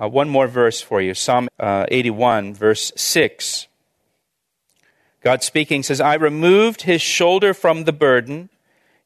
Uh, 0.00 0.08
one 0.08 0.28
more 0.28 0.46
verse 0.46 0.80
for 0.80 1.02
you 1.02 1.12
Psalm 1.12 1.48
uh, 1.58 1.86
81, 1.88 2.54
verse 2.54 2.92
6. 2.96 3.66
God 5.22 5.42
speaking 5.42 5.82
says, 5.82 6.00
I 6.00 6.14
removed 6.14 6.82
his 6.82 7.02
shoulder 7.02 7.52
from 7.52 7.84
the 7.84 7.92
burden 7.92 8.48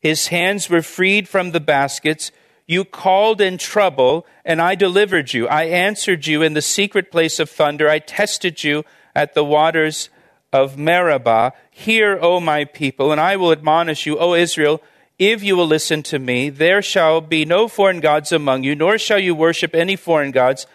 his 0.04 0.26
hands 0.26 0.68
were 0.68 0.82
freed 0.82 1.30
from 1.30 1.52
the 1.52 1.60
baskets. 1.60 2.30
You 2.66 2.84
called 2.84 3.40
in 3.40 3.56
trouble, 3.56 4.26
and 4.44 4.60
I 4.60 4.74
delivered 4.74 5.32
you. 5.32 5.48
I 5.48 5.62
answered 5.62 6.26
you 6.26 6.42
in 6.42 6.52
the 6.52 6.60
secret 6.60 7.10
place 7.10 7.40
of 7.40 7.48
thunder. 7.48 7.88
I 7.88 8.00
tested 8.00 8.62
you 8.62 8.84
at 9.16 9.32
the 9.32 9.42
waters 9.42 10.10
of 10.52 10.76
Meribah. 10.76 11.54
Hear, 11.70 12.18
O 12.20 12.38
my 12.38 12.66
people, 12.66 13.12
and 13.12 13.20
I 13.20 13.36
will 13.36 13.50
admonish 13.50 14.04
you, 14.04 14.18
O 14.18 14.34
Israel, 14.34 14.82
if 15.18 15.42
you 15.42 15.56
will 15.56 15.66
listen 15.66 16.02
to 16.02 16.18
me. 16.18 16.50
There 16.50 16.82
shall 16.82 17.22
be 17.22 17.46
no 17.46 17.66
foreign 17.66 18.00
gods 18.00 18.30
among 18.30 18.62
you, 18.62 18.74
nor 18.74 18.98
shall 18.98 19.18
you 19.18 19.34
worship 19.34 19.74
any 19.74 19.96
foreign 19.96 20.32
gods. 20.32 20.66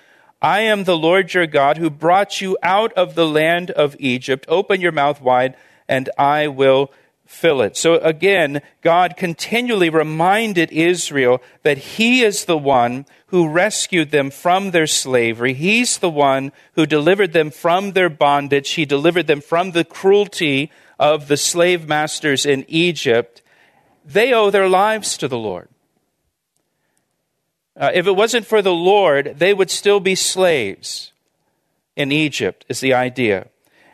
I 0.41 0.61
am 0.61 0.85
the 0.85 0.97
Lord 0.97 1.35
your 1.35 1.45
God 1.45 1.77
who 1.77 1.91
brought 1.91 2.41
you 2.41 2.57
out 2.63 2.93
of 2.93 3.13
the 3.13 3.27
land 3.27 3.69
of 3.69 3.95
Egypt. 3.99 4.47
Open 4.47 4.81
your 4.81 4.91
mouth 4.91 5.21
wide, 5.21 5.55
and 5.87 6.09
I 6.17 6.47
will 6.47 6.91
fill 7.29 7.61
it. 7.61 7.77
So 7.77 7.99
again, 7.99 8.61
God 8.81 9.15
continually 9.15 9.91
reminded 9.91 10.71
Israel 10.71 11.43
that 11.61 11.77
He 11.77 12.23
is 12.23 12.45
the 12.45 12.57
one 12.57 13.05
who 13.27 13.47
rescued 13.47 14.09
them 14.09 14.31
from 14.31 14.71
their 14.71 14.87
slavery. 14.87 15.53
He's 15.53 15.99
the 15.99 16.09
one 16.09 16.51
who 16.73 16.87
delivered 16.87 17.31
them 17.31 17.51
from 17.51 17.91
their 17.91 18.09
bondage. 18.09 18.71
He 18.71 18.83
delivered 18.83 19.27
them 19.27 19.41
from 19.41 19.71
the 19.71 19.85
cruelty 19.85 20.71
of 20.97 21.27
the 21.27 21.37
slave 21.37 21.87
masters 21.87 22.47
in 22.47 22.65
Egypt. 22.67 23.43
They 24.03 24.33
owe 24.33 24.49
their 24.49 24.67
lives 24.67 25.15
to 25.19 25.27
the 25.27 25.37
Lord. 25.37 25.69
Uh, 27.77 27.91
if 27.93 28.07
it 28.07 28.15
wasn't 28.15 28.47
for 28.47 28.63
the 28.63 28.73
Lord, 28.73 29.35
they 29.37 29.53
would 29.53 29.69
still 29.69 29.99
be 29.99 30.15
slaves 30.15 31.13
in 31.95 32.11
Egypt, 32.11 32.65
is 32.67 32.79
the 32.79 32.95
idea. 32.95 33.49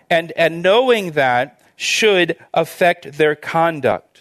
And, 0.10 0.32
and 0.38 0.64
knowing 0.64 1.12
that, 1.12 1.62
should 1.76 2.38
affect 2.54 3.14
their 3.18 3.36
conduct 3.36 4.16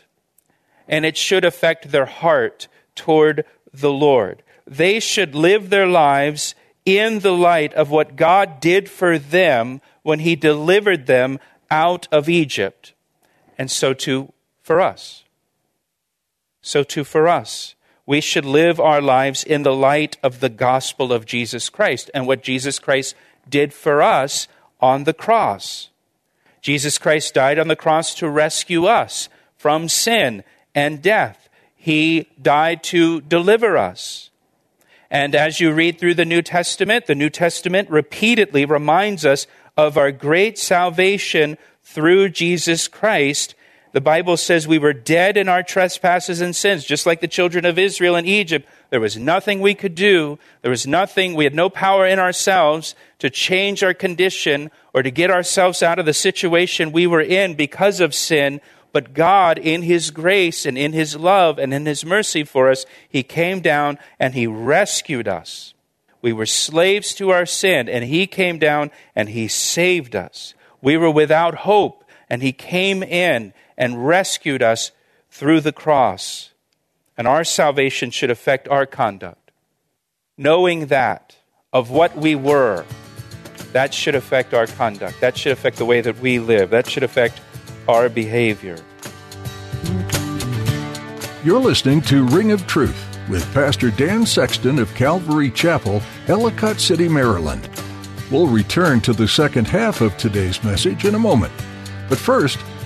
and 0.89 1.05
it 1.05 1.17
should 1.17 1.45
affect 1.45 1.91
their 1.91 2.07
heart 2.07 2.69
toward 2.95 3.45
the 3.73 3.93
Lord. 3.93 4.43
They 4.67 5.01
should 5.01 5.35
live 5.35 5.71
their 5.71 5.87
lives 5.87 6.55
in 6.85 7.21
the 7.21 7.33
light 7.33 7.73
of 7.75 7.91
what 7.91 8.17
God 8.17 8.61
did 8.61 8.89
for 8.89 9.19
them 9.19 9.81
when 10.03 10.21
He 10.21 10.37
delivered 10.37 11.07
them 11.07 11.39
out 11.71 12.07
of 12.13 12.29
Egypt. 12.29 12.93
And 13.57 13.71
so 13.71 13.95
too 13.95 14.33
for 14.63 14.81
us. 14.81 15.25
So 16.61 16.83
too 16.83 17.05
for 17.05 17.29
us. 17.29 17.75
We 18.07 18.21
should 18.21 18.45
live 18.45 18.79
our 18.79 19.01
lives 19.01 19.45
in 19.45 19.63
the 19.63 19.75
light 19.75 20.19
of 20.23 20.41
the 20.41 20.51
gospel 20.51 21.13
of 21.13 21.25
Jesus 21.25 21.71
Christ 21.71 22.11
and 22.13 22.27
what 22.27 22.43
Jesus 22.43 22.79
Christ 22.79 23.15
did 23.49 23.73
for 23.73 24.03
us 24.03 24.47
on 24.81 25.05
the 25.05 25.15
cross. 25.15 25.89
Jesus 26.65 26.97
Christ 26.97 27.35
died 27.35 27.59
on 27.59 27.69
the 27.69 27.77
cross 27.77 28.15
to 28.15 28.27
rescue 28.27 28.87
us 28.87 29.29
from 29.55 29.87
sin 29.87 30.43
and 30.75 31.03
death. 31.03 31.51
He 31.77 32.27
died 32.41 32.83
to 32.85 33.21
deliver 33.21 33.77
us. 33.77 34.31
And 35.11 35.35
as 35.35 35.61
you 35.61 35.73
read 35.75 35.99
through 35.99 36.15
the 36.15 36.25
New 36.25 36.41
Testament, 36.41 37.05
the 37.05 37.15
New 37.15 37.29
Testament 37.29 37.91
repeatedly 37.91 38.65
reminds 38.65 39.27
us 39.27 39.47
of 39.77 39.99
our 39.99 40.11
great 40.11 40.57
salvation 40.59 41.59
through 41.83 42.31
Jesus 42.31 42.89
Christ. 42.89 43.55
The 43.95 44.01
Bible 44.01 44.37
says 44.37 44.67
we 44.67 44.81
were 44.81 44.93
dead 44.93 45.37
in 45.37 45.49
our 45.49 45.63
trespasses 45.63 46.41
and 46.41 46.55
sins, 46.57 46.83
just 46.83 47.07
like 47.07 47.21
the 47.21 47.29
children 47.29 47.65
of 47.65 47.79
Israel 47.79 48.17
in 48.17 48.27
Egypt. 48.27 48.69
There 48.91 48.99
was 48.99 49.17
nothing 49.17 49.61
we 49.61 49.77
could 49.77 49.95
do. 49.95 50.37
There 50.63 50.71
was 50.73 50.85
nothing, 50.85 51.35
we 51.35 51.45
had 51.45 51.55
no 51.55 51.71
power 51.71 52.05
in 52.05 52.19
ourselves 52.19 52.97
to 53.21 53.31
change 53.31 53.85
our 53.85 53.95
condition 53.95 54.73
or 54.93 55.05
to 55.05 55.13
get 55.13 55.31
ourselves 55.31 55.81
out 55.81 56.01
of 56.01 56.07
the 56.07 56.13
situation 56.13 56.91
we 56.91 57.07
were 57.07 57.21
in 57.21 57.55
because 57.55 58.01
of 58.01 58.17
sin. 58.17 58.61
But 58.93 59.15
God, 59.15 59.59
in 59.59 59.83
His 59.83 60.11
grace 60.11 60.67
and 60.67 60.77
in 60.77 60.93
His 60.93 61.15
love 61.15 61.61
and 61.61 61.73
in 61.73 61.87
His 61.87 62.05
mercy 62.05 62.43
for 62.43 62.73
us, 62.73 62.87
He 63.09 63.23
came 63.23 63.61
down 63.61 64.01
and 64.19 64.35
He 64.35 64.49
rescued 64.49 65.29
us. 65.29 65.73
We 66.21 66.33
were 66.33 66.47
slaves 66.47 67.15
to 67.15 67.31
our 67.31 67.47
sin, 67.47 67.89
and 67.89 68.03
He 68.03 68.27
came 68.27 68.59
down 68.59 68.91
and 69.15 69.29
He 69.29 69.47
saved 69.47 70.17
us. 70.17 70.53
We 70.83 70.97
were 70.97 71.13
without 71.13 71.55
hope, 71.55 72.05
and 72.29 72.43
He 72.43 72.51
came 72.53 73.05
in 73.05 73.53
and 73.77 74.07
rescued 74.07 74.63
us 74.63 74.93
through 75.31 75.61
the 75.61 75.73
cross. 75.73 76.51
And 77.17 77.29
our 77.29 77.45
salvation 77.45 78.11
should 78.11 78.31
affect 78.31 78.69
our 78.69 78.87
conduct. 78.87 79.51
Knowing 80.37 80.87
that 80.87 81.37
of 81.73 81.91
what 81.91 82.17
we 82.17 82.35
were, 82.35 82.85
that 83.73 83.93
should 83.93 84.15
affect 84.15 84.55
our 84.55 84.67
conduct. 84.67 85.21
That 85.21 85.37
should 85.37 85.53
affect 85.53 85.77
the 85.79 85.85
way 85.85 86.01
that 86.01 86.19
we 86.21 86.39
live. 86.39 86.71
That 86.71 86.89
should 86.89 87.03
affect 87.03 87.41
our 87.89 88.09
behavior. 88.09 88.79
You're 91.45 91.61
listening 91.61 92.01
to 92.03 92.25
Ring 92.29 92.53
of 92.53 92.67
Truth 92.67 92.97
with 93.29 93.45
Pastor 93.53 93.91
Dan 93.91 94.27
Sexton 94.27 94.79
of 94.79 94.95
Calvary 94.95 95.51
Chapel, 95.51 96.01
Ellicott 96.29 96.81
City, 96.81 97.09
Maryland. 97.09 97.69
We'll 98.31 98.47
return 98.47 99.01
to 99.03 99.13
the 99.13 99.29
second 99.29 99.67
half 99.67 100.01
of 100.01 100.17
today's 100.17 100.63
message 100.65 101.05
in 101.05 101.15
a 101.15 101.19
moment. 101.19 101.53
But 102.09 102.19
first, 102.19 102.59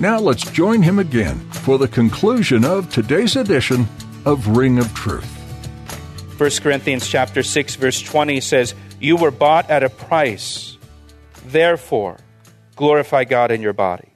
Now 0.00 0.18
let's 0.18 0.50
join 0.50 0.82
him 0.82 0.98
again 0.98 1.38
for 1.50 1.78
the 1.78 1.86
conclusion 1.86 2.64
of 2.64 2.90
today's 2.90 3.36
edition 3.36 3.86
of 4.24 4.56
Ring 4.56 4.78
of 4.78 4.92
Truth. 4.94 5.30
1 6.38 6.50
Corinthians 6.60 7.06
chapter 7.06 7.42
6 7.42 7.76
verse 7.76 8.00
20 8.00 8.40
says, 8.40 8.74
"You 9.00 9.16
were 9.16 9.30
bought 9.30 9.70
at 9.70 9.84
a 9.84 9.88
price. 9.88 10.76
Therefore, 11.46 12.18
glorify 12.74 13.24
God 13.24 13.52
in 13.52 13.62
your 13.62 13.72
body." 13.72 14.08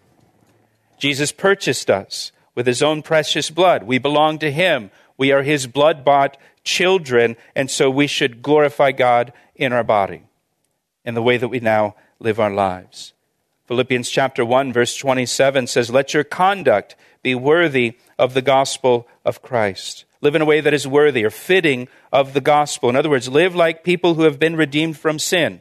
Jesus 0.99 1.31
purchased 1.31 1.89
us 1.89 2.33
with 2.55 2.67
his 2.67 2.83
own 2.83 3.03
precious 3.03 3.51
blood. 3.51 3.85
We 3.85 3.99
belong 3.99 4.39
to 4.41 4.51
him. 4.51 4.91
We 5.17 5.31
are 5.31 5.43
his 5.43 5.67
blood-bought 5.67 6.37
children, 6.65 7.37
and 7.55 7.71
so 7.71 7.89
we 7.91 8.07
should 8.07 8.43
glorify 8.43 8.93
God 8.93 9.33
in 9.55 9.73
our 9.73 9.85
body 9.85 10.23
in 11.05 11.15
the 11.15 11.23
way 11.23 11.37
that 11.37 11.49
we 11.49 11.61
now 11.61 11.95
live 12.19 12.41
our 12.41 12.51
lives. 12.51 13.13
Philippians 13.67 14.09
chapter 14.09 14.45
1 14.45 14.73
verse 14.73 14.97
27 14.97 15.67
says, 15.67 15.91
"Let 15.91 16.15
your 16.15 16.25
conduct 16.25 16.97
be 17.23 17.35
worthy 17.35 17.99
of 18.19 18.35
the 18.35 18.43
gospel 18.43 19.07
of 19.25 19.43
Christ." 19.43 20.05
Live 20.21 20.35
in 20.35 20.43
a 20.43 20.47
way 20.47 20.61
that 20.61 20.75
is 20.75 20.89
worthy 20.89 21.25
or 21.25 21.31
fitting 21.31 21.89
of 22.13 22.33
the 22.33 22.41
gospel. 22.41 22.89
In 22.89 22.97
other 22.97 23.11
words, 23.11 23.29
live 23.29 23.55
like 23.55 23.85
people 23.85 24.15
who 24.15 24.23
have 24.23 24.39
been 24.39 24.57
redeemed 24.57 24.99
from 24.99 25.19
sin 25.19 25.61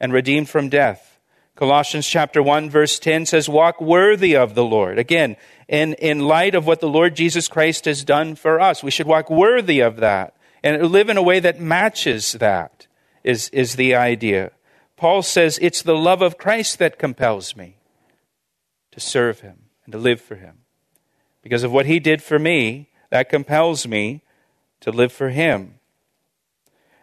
and 0.00 0.12
redeemed 0.12 0.48
from 0.48 0.68
death. 0.68 1.20
Colossians 1.54 2.06
chapter 2.06 2.42
1 2.42 2.70
verse 2.70 2.98
10 2.98 3.26
says, 3.26 3.48
walk 3.48 3.80
worthy 3.80 4.34
of 4.34 4.54
the 4.54 4.64
Lord. 4.64 4.98
Again, 4.98 5.36
in, 5.68 5.94
in 5.94 6.20
light 6.20 6.54
of 6.54 6.66
what 6.66 6.80
the 6.80 6.88
Lord 6.88 7.14
Jesus 7.14 7.46
Christ 7.46 7.84
has 7.84 8.04
done 8.04 8.34
for 8.34 8.60
us, 8.60 8.82
we 8.82 8.90
should 8.90 9.06
walk 9.06 9.30
worthy 9.30 9.80
of 9.80 9.96
that 9.96 10.34
and 10.62 10.82
live 10.90 11.08
in 11.08 11.16
a 11.16 11.22
way 11.22 11.40
that 11.40 11.60
matches 11.60 12.32
that 12.32 12.86
is, 13.22 13.48
is 13.50 13.76
the 13.76 13.94
idea. 13.94 14.50
Paul 15.02 15.22
says, 15.22 15.58
it's 15.60 15.82
the 15.82 15.96
love 15.96 16.22
of 16.22 16.38
Christ 16.38 16.78
that 16.78 16.96
compels 16.96 17.56
me 17.56 17.74
to 18.92 19.00
serve 19.00 19.40
him 19.40 19.64
and 19.84 19.90
to 19.90 19.98
live 19.98 20.20
for 20.20 20.36
him. 20.36 20.58
Because 21.42 21.64
of 21.64 21.72
what 21.72 21.86
he 21.86 21.98
did 21.98 22.22
for 22.22 22.38
me, 22.38 22.88
that 23.12 23.28
compels 23.28 23.86
me 23.86 24.22
to 24.80 24.90
live 24.90 25.12
for 25.12 25.28
Him. 25.28 25.74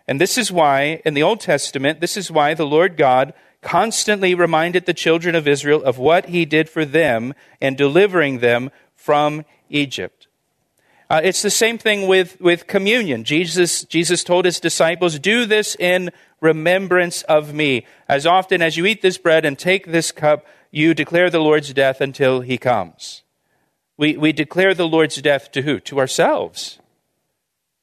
And 0.07 0.19
this 0.19 0.39
is 0.39 0.51
why, 0.51 1.03
in 1.05 1.13
the 1.13 1.21
Old 1.21 1.39
Testament, 1.39 2.01
this 2.01 2.17
is 2.17 2.31
why 2.31 2.55
the 2.55 2.65
Lord 2.65 2.97
God 2.97 3.31
constantly 3.61 4.33
reminded 4.33 4.87
the 4.87 4.93
children 4.93 5.35
of 5.35 5.47
Israel 5.47 5.83
of 5.83 5.99
what 5.99 6.25
He 6.29 6.45
did 6.45 6.67
for 6.67 6.83
them 6.83 7.35
in 7.61 7.75
delivering 7.75 8.39
them 8.39 8.71
from 8.95 9.45
Egypt. 9.69 10.18
Uh, 11.09 11.21
it's 11.23 11.41
the 11.41 11.49
same 11.49 11.77
thing 11.77 12.07
with, 12.07 12.39
with 12.39 12.67
communion. 12.67 13.23
Jesus, 13.23 13.83
Jesus 13.83 14.23
told 14.23 14.45
his 14.45 14.59
disciples, 14.59 15.17
Do 15.17 15.45
this 15.45 15.75
in 15.75 16.11
remembrance 16.39 17.23
of 17.23 17.53
me. 17.53 17.85
As 18.07 18.27
often 18.27 18.61
as 18.61 18.77
you 18.77 18.85
eat 18.85 19.01
this 19.01 19.17
bread 19.17 19.43
and 19.43 19.57
take 19.57 19.87
this 19.87 20.11
cup, 20.11 20.45
you 20.71 20.93
declare 20.93 21.29
the 21.29 21.39
Lord's 21.39 21.73
death 21.73 21.99
until 21.99 22.41
he 22.41 22.57
comes. 22.59 23.23
We, 23.99 24.15
we 24.15 24.31
declare 24.31 24.73
the 24.73 24.87
Lord's 24.87 25.21
death 25.21 25.51
to 25.51 25.63
who? 25.63 25.81
To 25.81 25.99
ourselves. 25.99 26.79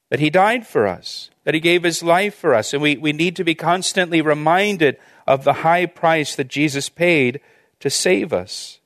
That 0.09 0.19
He 0.19 0.31
died 0.31 0.65
for 0.65 0.87
us, 0.87 1.29
that 1.43 1.53
He 1.53 1.59
gave 1.59 1.83
His 1.83 2.01
life 2.01 2.33
for 2.33 2.55
us. 2.55 2.73
And 2.73 2.81
we, 2.81 2.97
we 2.97 3.13
need 3.13 3.35
to 3.35 3.43
be 3.43 3.53
constantly 3.53 4.19
reminded 4.19 4.97
of 5.27 5.43
the 5.43 5.53
high 5.53 5.85
price 5.85 6.35
that 6.35 6.47
Jesus 6.47 6.89
paid 6.89 7.39
to 7.81 7.91
save 7.91 8.33
us. 8.33 8.79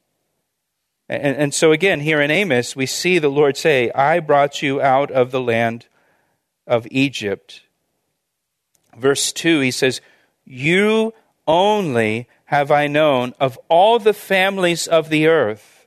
And, 1.11 1.35
and 1.35 1.53
so, 1.53 1.73
again, 1.73 1.99
here 1.99 2.21
in 2.21 2.31
Amos, 2.31 2.73
we 2.73 2.85
see 2.85 3.19
the 3.19 3.27
Lord 3.27 3.57
say, 3.57 3.91
I 3.91 4.21
brought 4.21 4.61
you 4.61 4.81
out 4.81 5.11
of 5.11 5.31
the 5.31 5.41
land 5.41 5.87
of 6.65 6.87
Egypt. 6.89 7.63
Verse 8.97 9.33
2, 9.33 9.59
he 9.59 9.71
says, 9.71 9.99
You 10.45 11.13
only 11.45 12.29
have 12.45 12.71
I 12.71 12.87
known 12.87 13.33
of 13.41 13.59
all 13.67 13.99
the 13.99 14.13
families 14.13 14.87
of 14.87 15.09
the 15.09 15.27
earth. 15.27 15.85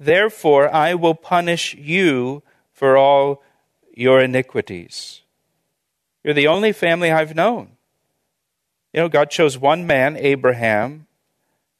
Therefore, 0.00 0.68
I 0.74 0.94
will 0.94 1.14
punish 1.14 1.74
you 1.76 2.42
for 2.72 2.96
all 2.96 3.44
your 3.94 4.20
iniquities. 4.20 5.20
You're 6.24 6.34
the 6.34 6.48
only 6.48 6.72
family 6.72 7.12
I've 7.12 7.36
known. 7.36 7.76
You 8.92 9.02
know, 9.02 9.08
God 9.08 9.30
chose 9.30 9.56
one 9.56 9.86
man, 9.86 10.16
Abraham, 10.16 11.06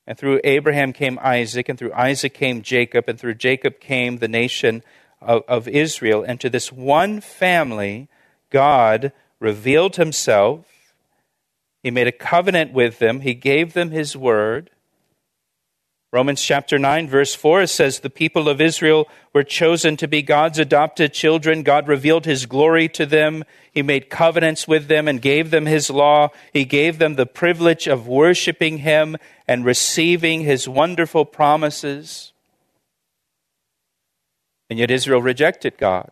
and 0.09 0.17
through 0.17 0.41
Abraham 0.43 0.95
came 0.95 1.19
Isaac, 1.21 1.69
and 1.69 1.79
through 1.79 1.93
Isaac 1.93 2.33
came 2.33 2.63
Jacob, 2.63 3.11
and 3.11 3.21
through 3.21 3.35
Jacob 3.35 3.79
came 3.79 4.17
the 4.17 4.27
nation 4.27 4.83
of, 5.21 5.43
of 5.47 5.69
Israel. 5.69 6.25
And 6.27 6.41
to 6.41 6.49
this 6.49 6.73
one 6.73 7.21
family, 7.21 8.09
God 8.49 9.13
revealed 9.39 9.97
himself. 9.97 10.65
He 11.83 11.91
made 11.91 12.07
a 12.07 12.13
covenant 12.13 12.73
with 12.73 13.01
them. 13.01 13.21
He 13.21 13.35
gave 13.35 13.75
them 13.75 13.91
his 13.91 14.17
word. 14.17 14.71
Romans 16.11 16.43
chapter 16.43 16.79
9, 16.79 17.07
verse 17.07 17.35
4 17.35 17.67
says, 17.67 18.01
The 18.01 18.09
people 18.09 18.49
of 18.49 18.63
Israel 18.63 19.09
were 19.35 19.43
chosen 19.43 19.99
to 19.99 20.09
be 20.09 20.23
God's 20.23 20.59
adopted 20.59 21.13
children. 21.13 21.63
God 21.63 21.87
revealed 21.87 22.25
his 22.25 22.47
glory 22.47 22.89
to 22.91 23.05
them. 23.05 23.45
He 23.73 23.83
made 23.83 24.09
covenants 24.09 24.67
with 24.67 24.89
them 24.89 25.07
and 25.07 25.21
gave 25.21 25.51
them 25.51 25.67
his 25.67 25.91
law. 25.91 26.31
He 26.51 26.65
gave 26.65 26.99
them 26.99 27.17
the 27.17 27.27
privilege 27.27 27.87
of 27.87 28.09
worshiping 28.09 28.79
him 28.79 29.19
and 29.47 29.67
receiving 29.67 30.41
his 30.41 30.67
wonderful 30.67 31.27
promises. 31.27 32.33
And 34.71 34.79
yet 34.79 34.91
Israel 34.91 35.21
rejected 35.21 35.77
God. 35.77 36.11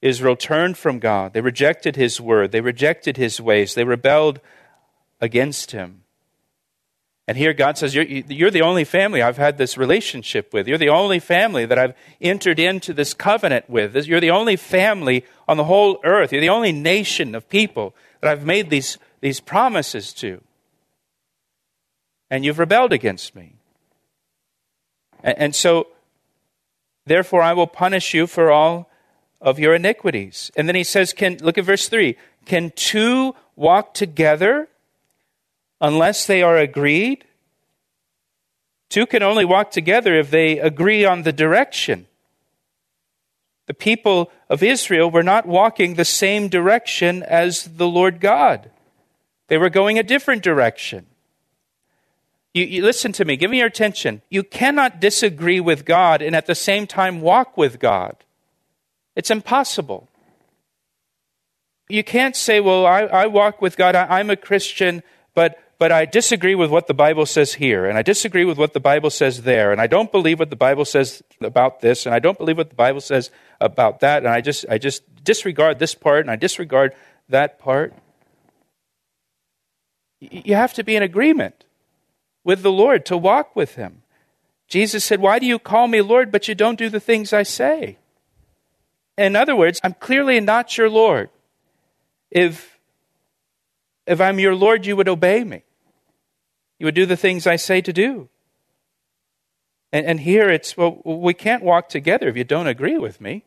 Israel 0.00 0.36
turned 0.36 0.78
from 0.78 1.00
God. 1.00 1.34
They 1.34 1.42
rejected 1.42 1.96
his 1.96 2.18
word. 2.18 2.50
They 2.50 2.62
rejected 2.62 3.18
his 3.18 3.42
ways. 3.42 3.74
They 3.74 3.84
rebelled 3.84 4.40
against 5.20 5.72
him. 5.72 6.03
And 7.26 7.38
here 7.38 7.54
God 7.54 7.78
says, 7.78 7.94
you're, 7.94 8.04
you're, 8.04 8.50
the 8.50 8.60
only 8.60 8.84
family 8.84 9.22
I've 9.22 9.38
had 9.38 9.56
this 9.56 9.78
relationship 9.78 10.52
with. 10.52 10.68
You're 10.68 10.76
the 10.76 10.90
only 10.90 11.18
family 11.18 11.64
that 11.64 11.78
I've 11.78 11.94
entered 12.20 12.58
into 12.58 12.92
this 12.92 13.14
covenant 13.14 13.68
with. 13.68 13.96
You're 14.06 14.20
the 14.20 14.30
only 14.30 14.56
family 14.56 15.24
on 15.48 15.56
the 15.56 15.64
whole 15.64 16.00
earth. 16.04 16.32
You're 16.32 16.42
the 16.42 16.50
only 16.50 16.72
nation 16.72 17.34
of 17.34 17.48
people 17.48 17.94
that 18.20 18.30
I've 18.30 18.44
made 18.44 18.68
these, 18.68 18.98
these 19.20 19.40
promises 19.40 20.12
to. 20.14 20.42
And 22.30 22.44
you've 22.44 22.58
rebelled 22.58 22.92
against 22.92 23.34
me. 23.34 23.54
And, 25.22 25.38
and 25.38 25.54
so, 25.54 25.88
therefore, 27.06 27.40
I 27.40 27.54
will 27.54 27.66
punish 27.66 28.12
you 28.12 28.26
for 28.26 28.50
all 28.50 28.90
of 29.40 29.58
your 29.58 29.74
iniquities. 29.74 30.50
And 30.56 30.68
then 30.68 30.74
he 30.74 30.84
says, 30.84 31.14
can, 31.14 31.38
look 31.38 31.56
at 31.56 31.64
verse 31.64 31.88
3 31.88 32.16
Can 32.44 32.70
two 32.76 33.34
walk 33.56 33.94
together 33.94 34.68
unless 35.80 36.26
they 36.26 36.42
are 36.42 36.56
agreed. 36.56 37.24
Two 38.88 39.06
can 39.06 39.22
only 39.22 39.44
walk 39.44 39.70
together 39.70 40.14
if 40.14 40.30
they 40.30 40.58
agree 40.58 41.04
on 41.04 41.22
the 41.22 41.32
direction. 41.32 42.06
The 43.66 43.74
people 43.74 44.30
of 44.50 44.62
Israel 44.62 45.10
were 45.10 45.22
not 45.22 45.46
walking 45.46 45.94
the 45.94 46.04
same 46.04 46.48
direction 46.48 47.22
as 47.22 47.64
the 47.64 47.88
Lord 47.88 48.20
God. 48.20 48.70
They 49.48 49.58
were 49.58 49.70
going 49.70 49.98
a 49.98 50.02
different 50.02 50.42
direction. 50.42 51.06
You, 52.52 52.64
you, 52.64 52.82
listen 52.82 53.12
to 53.12 53.24
me, 53.24 53.36
give 53.36 53.50
me 53.50 53.58
your 53.58 53.66
attention. 53.66 54.22
You 54.28 54.42
cannot 54.42 55.00
disagree 55.00 55.60
with 55.60 55.84
God 55.84 56.22
and 56.22 56.36
at 56.36 56.46
the 56.46 56.54
same 56.54 56.86
time 56.86 57.20
walk 57.20 57.56
with 57.56 57.80
God. 57.80 58.16
It's 59.16 59.30
impossible. 59.30 60.08
You 61.88 62.04
can't 62.04 62.36
say, 62.36 62.60
Well, 62.60 62.86
I, 62.86 63.00
I 63.02 63.26
walk 63.26 63.60
with 63.60 63.76
God, 63.76 63.94
I, 63.94 64.18
I'm 64.18 64.30
a 64.30 64.36
Christian, 64.36 65.02
but 65.34 65.58
but 65.84 65.92
I 65.92 66.06
disagree 66.06 66.54
with 66.54 66.70
what 66.70 66.86
the 66.86 66.94
Bible 66.94 67.26
says 67.26 67.52
here, 67.52 67.84
and 67.84 67.98
I 67.98 68.00
disagree 68.00 68.46
with 68.46 68.56
what 68.56 68.72
the 68.72 68.80
Bible 68.80 69.10
says 69.10 69.42
there, 69.42 69.70
and 69.70 69.82
I 69.82 69.86
don't 69.86 70.10
believe 70.10 70.38
what 70.38 70.48
the 70.48 70.56
Bible 70.56 70.86
says 70.86 71.22
about 71.42 71.80
this, 71.80 72.06
and 72.06 72.14
I 72.14 72.20
don't 72.20 72.38
believe 72.38 72.56
what 72.56 72.70
the 72.70 72.74
Bible 72.74 73.02
says 73.02 73.30
about 73.60 74.00
that, 74.00 74.22
and 74.22 74.28
I 74.28 74.40
just, 74.40 74.64
I 74.70 74.78
just 74.78 75.02
disregard 75.22 75.78
this 75.78 75.94
part, 75.94 76.22
and 76.22 76.30
I 76.30 76.36
disregard 76.36 76.94
that 77.28 77.58
part. 77.58 77.92
You 80.20 80.54
have 80.54 80.72
to 80.72 80.82
be 80.82 80.96
in 80.96 81.02
agreement 81.02 81.66
with 82.44 82.62
the 82.62 82.72
Lord 82.72 83.04
to 83.04 83.18
walk 83.18 83.54
with 83.54 83.74
Him. 83.74 84.04
Jesus 84.66 85.04
said, 85.04 85.20
Why 85.20 85.38
do 85.38 85.44
you 85.44 85.58
call 85.58 85.86
me 85.86 86.00
Lord, 86.00 86.32
but 86.32 86.48
you 86.48 86.54
don't 86.54 86.78
do 86.78 86.88
the 86.88 86.98
things 86.98 87.34
I 87.34 87.42
say? 87.42 87.98
In 89.18 89.36
other 89.36 89.54
words, 89.54 89.82
I'm 89.84 89.92
clearly 89.92 90.40
not 90.40 90.78
your 90.78 90.88
Lord. 90.88 91.28
If 92.30 92.78
if 94.06 94.18
I'm 94.18 94.38
your 94.38 94.54
Lord, 94.54 94.86
you 94.86 94.96
would 94.96 95.10
obey 95.10 95.44
me. 95.44 95.63
You 96.78 96.86
would 96.86 96.94
do 96.94 97.06
the 97.06 97.16
things 97.16 97.46
I 97.46 97.56
say 97.56 97.80
to 97.80 97.92
do. 97.92 98.28
And, 99.92 100.06
and 100.06 100.20
here 100.20 100.50
it's, 100.50 100.76
well, 100.76 101.00
we 101.04 101.34
can't 101.34 101.62
walk 101.62 101.88
together 101.88 102.28
if 102.28 102.36
you 102.36 102.44
don't 102.44 102.66
agree 102.66 102.98
with 102.98 103.20
me. 103.20 103.44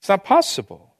It's 0.00 0.08
not 0.08 0.24
possible. 0.24 0.94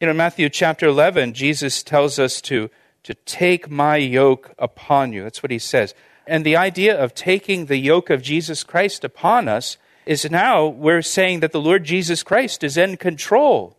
You 0.00 0.06
know, 0.06 0.12
Matthew 0.12 0.50
chapter 0.50 0.86
11, 0.86 1.32
Jesus 1.32 1.82
tells 1.82 2.18
us 2.18 2.42
to, 2.42 2.68
to 3.02 3.14
take 3.14 3.70
my 3.70 3.96
yoke 3.96 4.52
upon 4.58 5.14
you. 5.14 5.22
That's 5.22 5.42
what 5.42 5.50
he 5.50 5.58
says. 5.58 5.94
And 6.26 6.44
the 6.44 6.56
idea 6.56 6.98
of 7.02 7.14
taking 7.14 7.66
the 7.66 7.78
yoke 7.78 8.10
of 8.10 8.20
Jesus 8.20 8.62
Christ 8.62 9.04
upon 9.04 9.48
us 9.48 9.78
is 10.04 10.30
now 10.30 10.66
we're 10.66 11.02
saying 11.02 11.40
that 11.40 11.52
the 11.52 11.60
Lord 11.60 11.84
Jesus 11.84 12.22
Christ 12.22 12.62
is 12.62 12.76
in 12.76 12.96
control. 12.96 13.76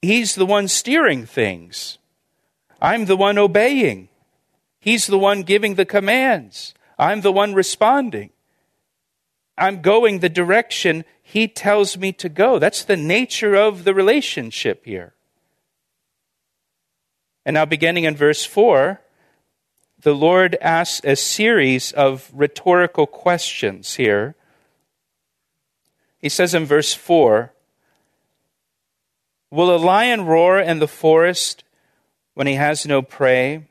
He's 0.00 0.36
the 0.36 0.46
one 0.46 0.68
steering 0.68 1.26
things. 1.26 1.98
I'm 2.82 3.04
the 3.04 3.16
one 3.16 3.38
obeying. 3.38 4.08
He's 4.80 5.06
the 5.06 5.18
one 5.18 5.44
giving 5.44 5.76
the 5.76 5.84
commands. 5.84 6.74
I'm 6.98 7.20
the 7.20 7.30
one 7.30 7.54
responding. 7.54 8.30
I'm 9.56 9.80
going 9.80 10.18
the 10.18 10.28
direction 10.28 11.04
He 11.22 11.46
tells 11.46 11.96
me 11.96 12.12
to 12.14 12.28
go. 12.28 12.58
That's 12.58 12.82
the 12.82 12.96
nature 12.96 13.54
of 13.54 13.84
the 13.84 13.94
relationship 13.94 14.84
here. 14.84 15.14
And 17.46 17.54
now, 17.54 17.64
beginning 17.64 18.04
in 18.04 18.16
verse 18.16 18.44
4, 18.44 19.00
the 20.00 20.14
Lord 20.14 20.56
asks 20.60 21.04
a 21.04 21.14
series 21.14 21.92
of 21.92 22.30
rhetorical 22.34 23.06
questions 23.06 23.94
here. 23.94 24.34
He 26.18 26.28
says 26.28 26.52
in 26.52 26.66
verse 26.66 26.94
4 26.94 27.52
Will 29.52 29.74
a 29.74 29.78
lion 29.78 30.24
roar 30.24 30.58
in 30.58 30.80
the 30.80 30.88
forest 30.88 31.62
when 32.34 32.46
he 32.46 32.54
has 32.54 32.86
no 32.86 33.02
prey? 33.02 33.64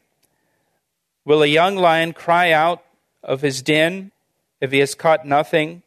Will 1.25 1.43
a 1.43 1.47
young 1.47 1.75
lion 1.75 2.13
cry 2.13 2.51
out 2.51 2.83
of 3.23 3.41
his 3.41 3.61
den 3.61 4.11
if 4.59 4.71
he 4.71 4.79
has 4.79 4.95
caught 4.95 5.25
nothing? 5.25 5.83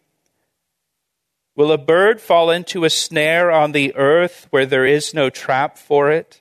Will 1.57 1.71
a 1.71 1.79
bird 1.79 2.21
fall 2.21 2.51
into 2.51 2.85
a 2.85 2.91
snare 2.91 3.51
on 3.51 3.73
the 3.73 3.95
earth 3.95 4.49
where 4.51 4.67
there 4.67 4.87
is 4.87 5.15
no 5.15 5.31
trap 5.31 5.79
for 5.79 6.11
it? 6.11 6.41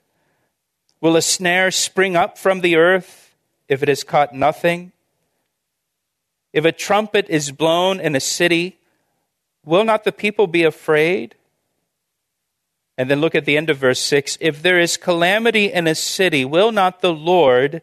Will 1.01 1.15
a 1.15 1.21
snare 1.21 1.69
spring 1.69 2.15
up 2.15 2.37
from 2.37 2.61
the 2.61 2.77
earth 2.77 3.35
if 3.67 3.83
it 3.83 3.89
has 3.89 4.03
caught 4.03 4.33
nothing? 4.33 4.91
If 6.51 6.65
a 6.65 6.71
trumpet 6.71 7.27
is 7.29 7.51
blown 7.51 7.99
in 7.99 8.15
a 8.15 8.19
city, 8.19 8.77
will 9.65 9.83
not 9.83 10.03
the 10.03 10.11
people 10.11 10.47
be 10.47 10.63
afraid? 10.63 11.35
And 12.97 13.09
then 13.09 13.21
look 13.21 13.35
at 13.35 13.45
the 13.45 13.57
end 13.57 13.69
of 13.69 13.77
verse 13.77 13.99
6 13.99 14.37
If 14.39 14.61
there 14.61 14.79
is 14.79 14.97
calamity 14.97 15.71
in 15.71 15.87
a 15.87 15.95
city, 15.95 16.45
will 16.45 16.71
not 16.71 17.01
the 17.01 17.13
Lord 17.13 17.81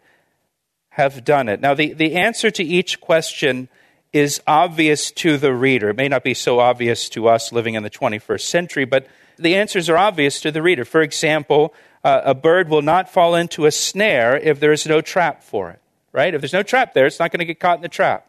have 0.90 1.24
done 1.24 1.48
it? 1.48 1.60
Now, 1.60 1.74
the, 1.74 1.92
the 1.92 2.14
answer 2.16 2.50
to 2.50 2.62
each 2.62 3.00
question 3.00 3.68
is 4.12 4.40
obvious 4.46 5.10
to 5.12 5.36
the 5.36 5.54
reader. 5.54 5.90
It 5.90 5.96
may 5.96 6.08
not 6.08 6.24
be 6.24 6.34
so 6.34 6.58
obvious 6.58 7.08
to 7.10 7.28
us 7.28 7.52
living 7.52 7.74
in 7.74 7.82
the 7.82 7.90
21st 7.90 8.40
century, 8.40 8.84
but 8.84 9.06
the 9.38 9.54
answers 9.54 9.88
are 9.88 9.96
obvious 9.96 10.40
to 10.40 10.50
the 10.50 10.62
reader. 10.62 10.84
For 10.84 11.00
example, 11.00 11.72
uh, 12.02 12.22
a 12.24 12.34
bird 12.34 12.68
will 12.68 12.82
not 12.82 13.10
fall 13.10 13.34
into 13.34 13.66
a 13.66 13.70
snare 13.70 14.36
if 14.36 14.58
there 14.58 14.72
is 14.72 14.86
no 14.86 15.00
trap 15.00 15.42
for 15.42 15.70
it, 15.70 15.80
right? 16.12 16.34
If 16.34 16.40
there's 16.40 16.52
no 16.52 16.62
trap 16.62 16.92
there, 16.92 17.06
it's 17.06 17.20
not 17.20 17.30
going 17.30 17.38
to 17.38 17.44
get 17.44 17.60
caught 17.60 17.78
in 17.78 17.82
the 17.82 17.88
trap. 17.88 18.26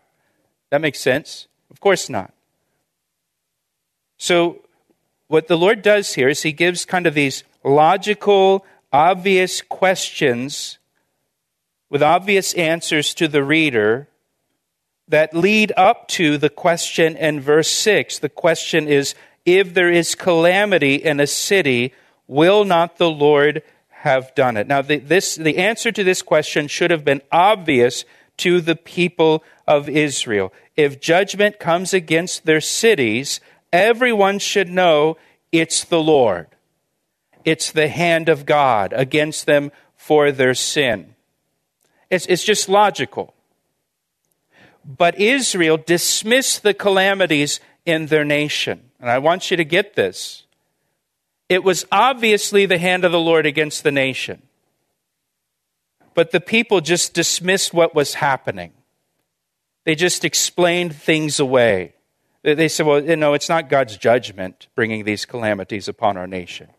That 0.70 0.82
makes 0.82 1.00
sense? 1.00 1.48
Of 1.70 1.80
course 1.80 2.10
not. 2.10 2.34
So, 4.17 4.61
what 5.32 5.48
the 5.48 5.58
Lord 5.58 5.82
does 5.82 6.15
here 6.15 6.28
is 6.28 6.41
he 6.41 6.52
gives 6.52 6.84
kind 6.84 7.08
of 7.08 7.13
these 7.13 7.46
logical, 7.63 8.65
obvious 8.91 9.62
questions 9.62 10.78
with 11.89 12.04
obvious 12.04 12.54
answers 12.56 13.13
to 13.13 13.30
the 13.30 13.41
reader 13.41 14.10
that 15.08 15.34
lead 15.34 15.72
up 15.78 16.10
to 16.10 16.38
the 16.38 16.50
question 16.50 17.15
in 17.15 17.39
verse 17.39 17.70
6. 17.70 18.20
The 18.20 18.28
question 18.28 18.89
is 18.89 19.15
If 19.46 19.74
there 19.74 19.89
is 19.89 20.15
calamity 20.15 20.96
in 20.96 21.22
a 21.22 21.28
city, 21.28 21.94
will 22.28 22.65
not 22.65 22.98
the 22.98 23.10
Lord 23.10 23.63
have 23.89 24.36
done 24.36 24.58
it? 24.58 24.67
Now, 24.67 24.82
the, 24.82 24.98
this, 24.98 25.36
the 25.36 25.60
answer 25.60 25.94
to 25.94 26.04
this 26.04 26.22
question 26.22 26.67
should 26.67 26.91
have 26.91 27.06
been 27.06 27.22
obvious 27.32 28.04
to 28.38 28.60
the 28.60 28.76
people 28.76 29.46
of 29.65 29.88
Israel. 29.88 30.52
If 30.76 31.00
judgment 31.00 31.58
comes 31.58 31.94
against 31.94 32.46
their 32.46 32.60
cities, 32.60 33.39
everyone 33.72 34.40
should 34.40 34.70
know 34.70 35.18
it's 35.52 35.84
the 35.84 36.02
Lord. 36.02 36.48
It's 37.44 37.72
the 37.72 37.88
hand 37.88 38.30
of 38.30 38.46
God 38.46 38.94
against 38.94 39.46
them 39.46 39.72
for 39.96 40.32
their 40.32 40.54
sin. 40.54 41.16
It's, 42.10 42.26
it's 42.28 42.44
just 42.44 42.70
logical. 42.70 43.34
But 44.86 45.20
Israel 45.20 45.78
dismissed 45.78 46.64
the 46.64 46.74
calamities 46.74 47.60
in 47.86 48.08
their 48.08 48.26
nation. 48.26 48.92
And 49.00 49.10
I 49.10 49.20
want 49.20 49.52
you 49.52 49.58
to 49.58 49.66
get 49.66 49.96
this. 49.96 50.44
It 51.50 51.64
was 51.64 51.86
obviously 51.92 52.66
the 52.66 52.78
hand 52.78 53.04
of 53.04 53.12
the 53.12 53.20
Lord 53.20 53.46
against 53.46 53.84
the 53.84 53.92
nation. 53.92 54.42
But 56.14 56.32
the 56.32 56.42
people 56.42 56.82
just 56.82 57.14
dismissed 57.14 57.74
what 57.74 57.96
was 57.96 58.16
happening. 58.16 58.74
They 59.84 59.96
just 59.96 60.24
explained 60.26 60.96
things 60.96 61.40
away. 61.40 61.94
They 62.43 62.67
said, 62.67 62.86
well, 62.86 63.04
you 63.04 63.15
know, 63.15 63.34
it's 63.34 63.49
not 63.49 63.69
God's 63.69 63.97
judgment 63.97 64.67
bringing 64.73 65.04
these 65.04 65.25
calamities 65.25 65.88
upon 65.88 66.17
our 66.17 66.27
nation. 66.27 66.69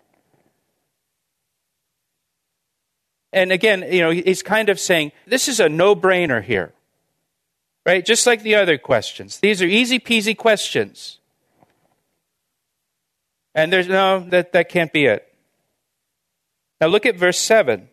And 3.32 3.52
again, 3.52 3.84
you 3.90 4.00
know, 4.00 4.10
he's 4.10 4.42
kind 4.42 4.68
of 4.68 4.78
saying, 4.78 5.12
this 5.26 5.48
is 5.48 5.60
a 5.60 5.68
no 5.68 5.96
brainer 5.96 6.42
here. 6.42 6.72
Right? 7.86 8.04
Just 8.04 8.26
like 8.26 8.42
the 8.42 8.54
other 8.54 8.78
questions. 8.78 9.38
These 9.38 9.62
are 9.62 9.66
easy 9.66 9.98
peasy 9.98 10.36
questions. 10.36 11.18
And 13.54 13.72
there's 13.72 13.88
no, 13.88 14.20
that, 14.30 14.52
that 14.52 14.68
can't 14.68 14.92
be 14.92 15.06
it. 15.06 15.32
Now 16.80 16.88
look 16.88 17.06
at 17.06 17.16
verse 17.16 17.38
7. 17.38 17.88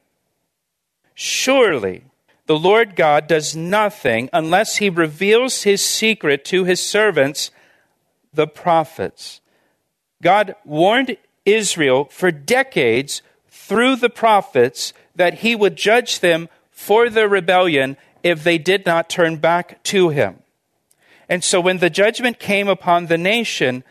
Surely 1.14 2.04
the 2.46 2.58
Lord 2.58 2.96
God 2.96 3.28
does 3.28 3.56
nothing 3.56 4.30
unless 4.34 4.78
he 4.78 4.90
reveals 4.90 5.64
his 5.64 5.84
secret 5.84 6.44
to 6.46 6.64
his 6.64 6.82
servants, 6.82 7.52
the 8.34 8.48
prophets. 8.48 9.42
God 10.22 10.56
warned 10.66 11.18
Israel 11.46 12.06
for 12.06 12.32
decades 12.32 13.22
through 13.50 13.96
the 13.96 14.10
prophets 14.10 14.94
that 15.16 15.36
he 15.36 15.56
would 15.56 15.76
judge 15.76 16.20
them 16.20 16.50
for 16.72 17.10
their 17.10 17.28
rebellion 17.28 17.98
if 18.24 18.44
they 18.44 18.58
did 18.58 18.86
not 18.86 19.10
turn 19.10 19.38
back 19.38 19.82
to 19.84 20.10
him. 20.10 20.40
And 21.28 21.44
so 21.44 21.62
when 21.62 21.78
the 21.78 21.90
judgment 21.90 22.40
came 22.40 22.68
upon 22.68 23.06
the 23.06 23.18
nation, 23.18 23.84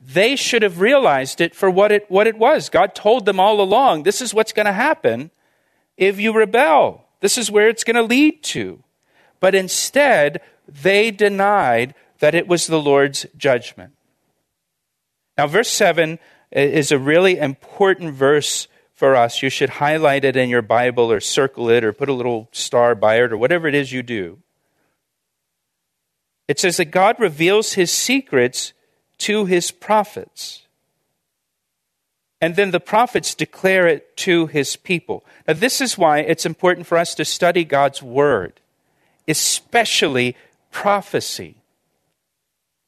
they 0.00 0.36
should 0.36 0.62
have 0.62 0.80
realized 0.80 1.40
it 1.40 1.54
for 1.54 1.68
what 1.68 1.90
it, 1.90 2.10
what 2.10 2.26
it 2.26 2.38
was. 2.38 2.68
God 2.68 2.94
told 2.94 3.26
them 3.26 3.40
all 3.40 3.60
along 3.60 4.04
this 4.04 4.20
is 4.20 4.32
what's 4.32 4.52
going 4.52 4.66
to 4.66 4.72
happen 4.72 5.30
if 5.96 6.20
you 6.20 6.32
rebel. 6.32 7.04
This 7.20 7.36
is 7.36 7.50
where 7.50 7.68
it's 7.68 7.84
going 7.84 7.96
to 7.96 8.02
lead 8.02 8.42
to. 8.44 8.82
But 9.40 9.54
instead, 9.54 10.40
they 10.66 11.10
denied 11.10 11.94
that 12.20 12.34
it 12.34 12.48
was 12.48 12.66
the 12.66 12.80
Lord's 12.80 13.26
judgment. 13.36 13.92
Now, 15.36 15.46
verse 15.46 15.68
7 15.68 16.18
is 16.50 16.90
a 16.90 16.98
really 16.98 17.38
important 17.38 18.14
verse 18.14 18.68
for 18.92 19.14
us. 19.14 19.42
You 19.42 19.50
should 19.50 19.70
highlight 19.70 20.24
it 20.24 20.36
in 20.36 20.48
your 20.48 20.62
Bible 20.62 21.12
or 21.12 21.20
circle 21.20 21.70
it 21.70 21.84
or 21.84 21.92
put 21.92 22.08
a 22.08 22.14
little 22.14 22.48
star 22.52 22.94
by 22.94 23.22
it 23.22 23.32
or 23.32 23.36
whatever 23.36 23.68
it 23.68 23.74
is 23.74 23.92
you 23.92 24.02
do. 24.02 24.38
It 26.48 26.58
says 26.58 26.78
that 26.78 26.86
God 26.86 27.16
reveals 27.20 27.74
his 27.74 27.92
secrets 27.92 28.72
to 29.18 29.44
his 29.44 29.70
prophets. 29.70 30.62
And 32.40 32.56
then 32.56 32.70
the 32.70 32.80
prophets 32.80 33.34
declare 33.34 33.86
it 33.86 34.16
to 34.18 34.46
his 34.46 34.76
people. 34.76 35.24
Now, 35.46 35.54
this 35.54 35.80
is 35.80 35.98
why 35.98 36.20
it's 36.20 36.46
important 36.46 36.86
for 36.86 36.96
us 36.96 37.14
to 37.16 37.24
study 37.24 37.64
God's 37.64 38.02
word, 38.02 38.60
especially 39.26 40.36
prophecy. 40.70 41.57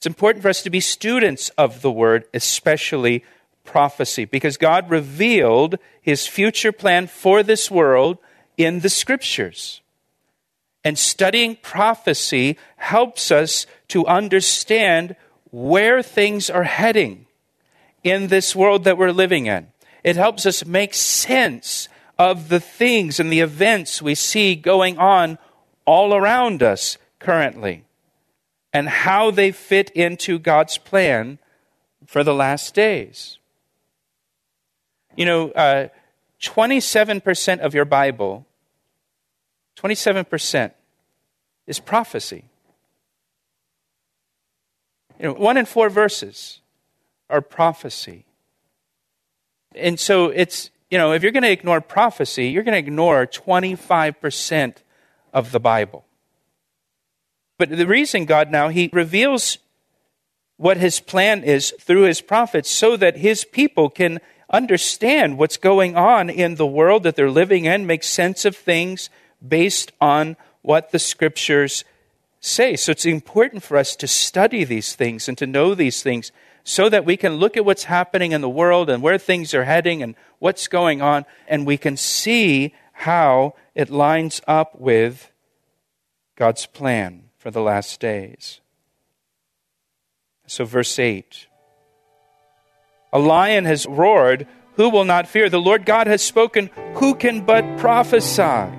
It's 0.00 0.06
important 0.06 0.40
for 0.40 0.48
us 0.48 0.62
to 0.62 0.70
be 0.70 0.80
students 0.80 1.50
of 1.58 1.82
the 1.82 1.92
word, 1.92 2.24
especially 2.32 3.22
prophecy 3.64 4.24
because 4.24 4.56
God 4.56 4.88
revealed 4.88 5.76
his 6.00 6.26
future 6.26 6.72
plan 6.72 7.06
for 7.06 7.42
this 7.42 7.70
world 7.70 8.16
in 8.56 8.80
the 8.80 8.88
scriptures. 8.88 9.82
And 10.82 10.98
studying 10.98 11.56
prophecy 11.56 12.56
helps 12.78 13.30
us 13.30 13.66
to 13.88 14.06
understand 14.06 15.16
where 15.50 16.02
things 16.02 16.48
are 16.48 16.62
heading 16.62 17.26
in 18.02 18.28
this 18.28 18.56
world 18.56 18.84
that 18.84 18.96
we're 18.96 19.12
living 19.12 19.44
in. 19.44 19.66
It 20.02 20.16
helps 20.16 20.46
us 20.46 20.64
make 20.64 20.94
sense 20.94 21.90
of 22.18 22.48
the 22.48 22.60
things 22.60 23.20
and 23.20 23.30
the 23.30 23.40
events 23.40 24.00
we 24.00 24.14
see 24.14 24.54
going 24.54 24.96
on 24.96 25.36
all 25.84 26.14
around 26.14 26.62
us 26.62 26.96
currently 27.18 27.84
and 28.72 28.88
how 28.88 29.30
they 29.30 29.50
fit 29.52 29.90
into 29.90 30.38
God's 30.38 30.78
plan 30.78 31.38
for 32.06 32.22
the 32.22 32.34
last 32.34 32.74
days. 32.74 33.38
You 35.16 35.24
know, 35.24 35.50
uh, 35.50 35.88
27% 36.40 37.58
of 37.60 37.74
your 37.74 37.84
Bible, 37.84 38.46
27% 39.76 40.72
is 41.66 41.78
prophecy. 41.78 42.44
You 45.18 45.26
know, 45.26 45.34
one 45.34 45.56
in 45.56 45.66
four 45.66 45.90
verses 45.90 46.60
are 47.28 47.42
prophecy. 47.42 48.24
And 49.74 50.00
so 50.00 50.26
it's, 50.26 50.70
you 50.90 50.98
know, 50.98 51.12
if 51.12 51.22
you're 51.22 51.32
going 51.32 51.42
to 51.42 51.50
ignore 51.50 51.80
prophecy, 51.80 52.48
you're 52.48 52.62
going 52.62 52.72
to 52.72 52.78
ignore 52.78 53.26
25% 53.26 54.76
of 55.32 55.52
the 55.52 55.60
Bible. 55.60 56.04
But 57.60 57.76
the 57.76 57.86
reason 57.86 58.24
God 58.24 58.50
now, 58.50 58.70
He 58.70 58.88
reveals 58.90 59.58
what 60.56 60.78
His 60.78 60.98
plan 60.98 61.44
is 61.44 61.74
through 61.78 62.04
His 62.04 62.22
prophets 62.22 62.70
so 62.70 62.96
that 62.96 63.18
His 63.18 63.44
people 63.44 63.90
can 63.90 64.20
understand 64.48 65.36
what's 65.36 65.58
going 65.58 65.94
on 65.94 66.30
in 66.30 66.54
the 66.54 66.66
world 66.66 67.02
that 67.02 67.16
they're 67.16 67.30
living 67.30 67.66
in, 67.66 67.86
make 67.86 68.02
sense 68.02 68.46
of 68.46 68.56
things 68.56 69.10
based 69.46 69.92
on 70.00 70.38
what 70.62 70.90
the 70.90 70.98
scriptures 70.98 71.84
say. 72.40 72.76
So 72.76 72.92
it's 72.92 73.04
important 73.04 73.62
for 73.62 73.76
us 73.76 73.94
to 73.96 74.08
study 74.08 74.64
these 74.64 74.94
things 74.94 75.28
and 75.28 75.36
to 75.36 75.46
know 75.46 75.74
these 75.74 76.02
things 76.02 76.32
so 76.64 76.88
that 76.88 77.04
we 77.04 77.18
can 77.18 77.34
look 77.34 77.58
at 77.58 77.66
what's 77.66 77.84
happening 77.84 78.32
in 78.32 78.40
the 78.40 78.48
world 78.48 78.88
and 78.88 79.02
where 79.02 79.18
things 79.18 79.52
are 79.52 79.64
heading 79.64 80.02
and 80.02 80.14
what's 80.38 80.66
going 80.66 81.02
on, 81.02 81.26
and 81.46 81.66
we 81.66 81.76
can 81.76 81.98
see 81.98 82.72
how 82.92 83.54
it 83.74 83.90
lines 83.90 84.40
up 84.46 84.80
with 84.80 85.30
God's 86.36 86.64
plan 86.64 87.24
for 87.40 87.50
the 87.50 87.62
last 87.62 87.98
days. 88.00 88.60
So, 90.46 90.64
verse 90.64 90.98
8 90.98 91.46
a 93.12 93.18
lion 93.18 93.64
has 93.64 93.86
roared. 93.86 94.46
Who 94.74 94.88
will 94.88 95.04
not 95.04 95.26
fear? 95.26 95.48
The 95.48 95.60
Lord 95.60 95.84
God 95.84 96.06
has 96.06 96.22
spoken. 96.22 96.70
Who 96.94 97.16
can 97.16 97.44
but 97.44 97.78
prophesy? 97.78 98.76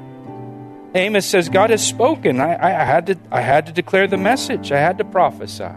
Amos 0.95 1.25
says, 1.25 1.49
God 1.49 1.69
has 1.69 1.85
spoken. 1.85 2.39
I, 2.39 2.53
I, 2.53 2.85
had 2.85 3.07
to, 3.07 3.17
I 3.29 3.41
had 3.41 3.65
to 3.65 3.73
declare 3.73 4.07
the 4.07 4.15
message. 4.17 4.71
I 4.71 4.79
had 4.79 4.97
to 4.99 5.03
prophesy. 5.03 5.67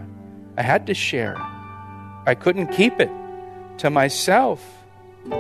I 0.57 0.63
had 0.63 0.87
to 0.87 0.95
share 0.95 1.33
it. 1.33 1.41
I 2.27 2.37
couldn't 2.39 2.69
keep 2.69 3.01
it 3.01 3.11
to 3.79 3.91
myself. 3.91 4.65
You 5.25 5.33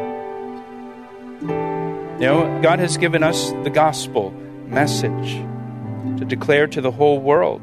know, 2.20 2.60
God 2.62 2.80
has 2.80 2.96
given 2.96 3.22
us 3.22 3.50
the 3.62 3.70
gospel 3.70 4.32
message 4.66 5.44
to 6.18 6.24
declare 6.24 6.66
to 6.68 6.80
the 6.80 6.90
whole 6.90 7.20
world. 7.20 7.60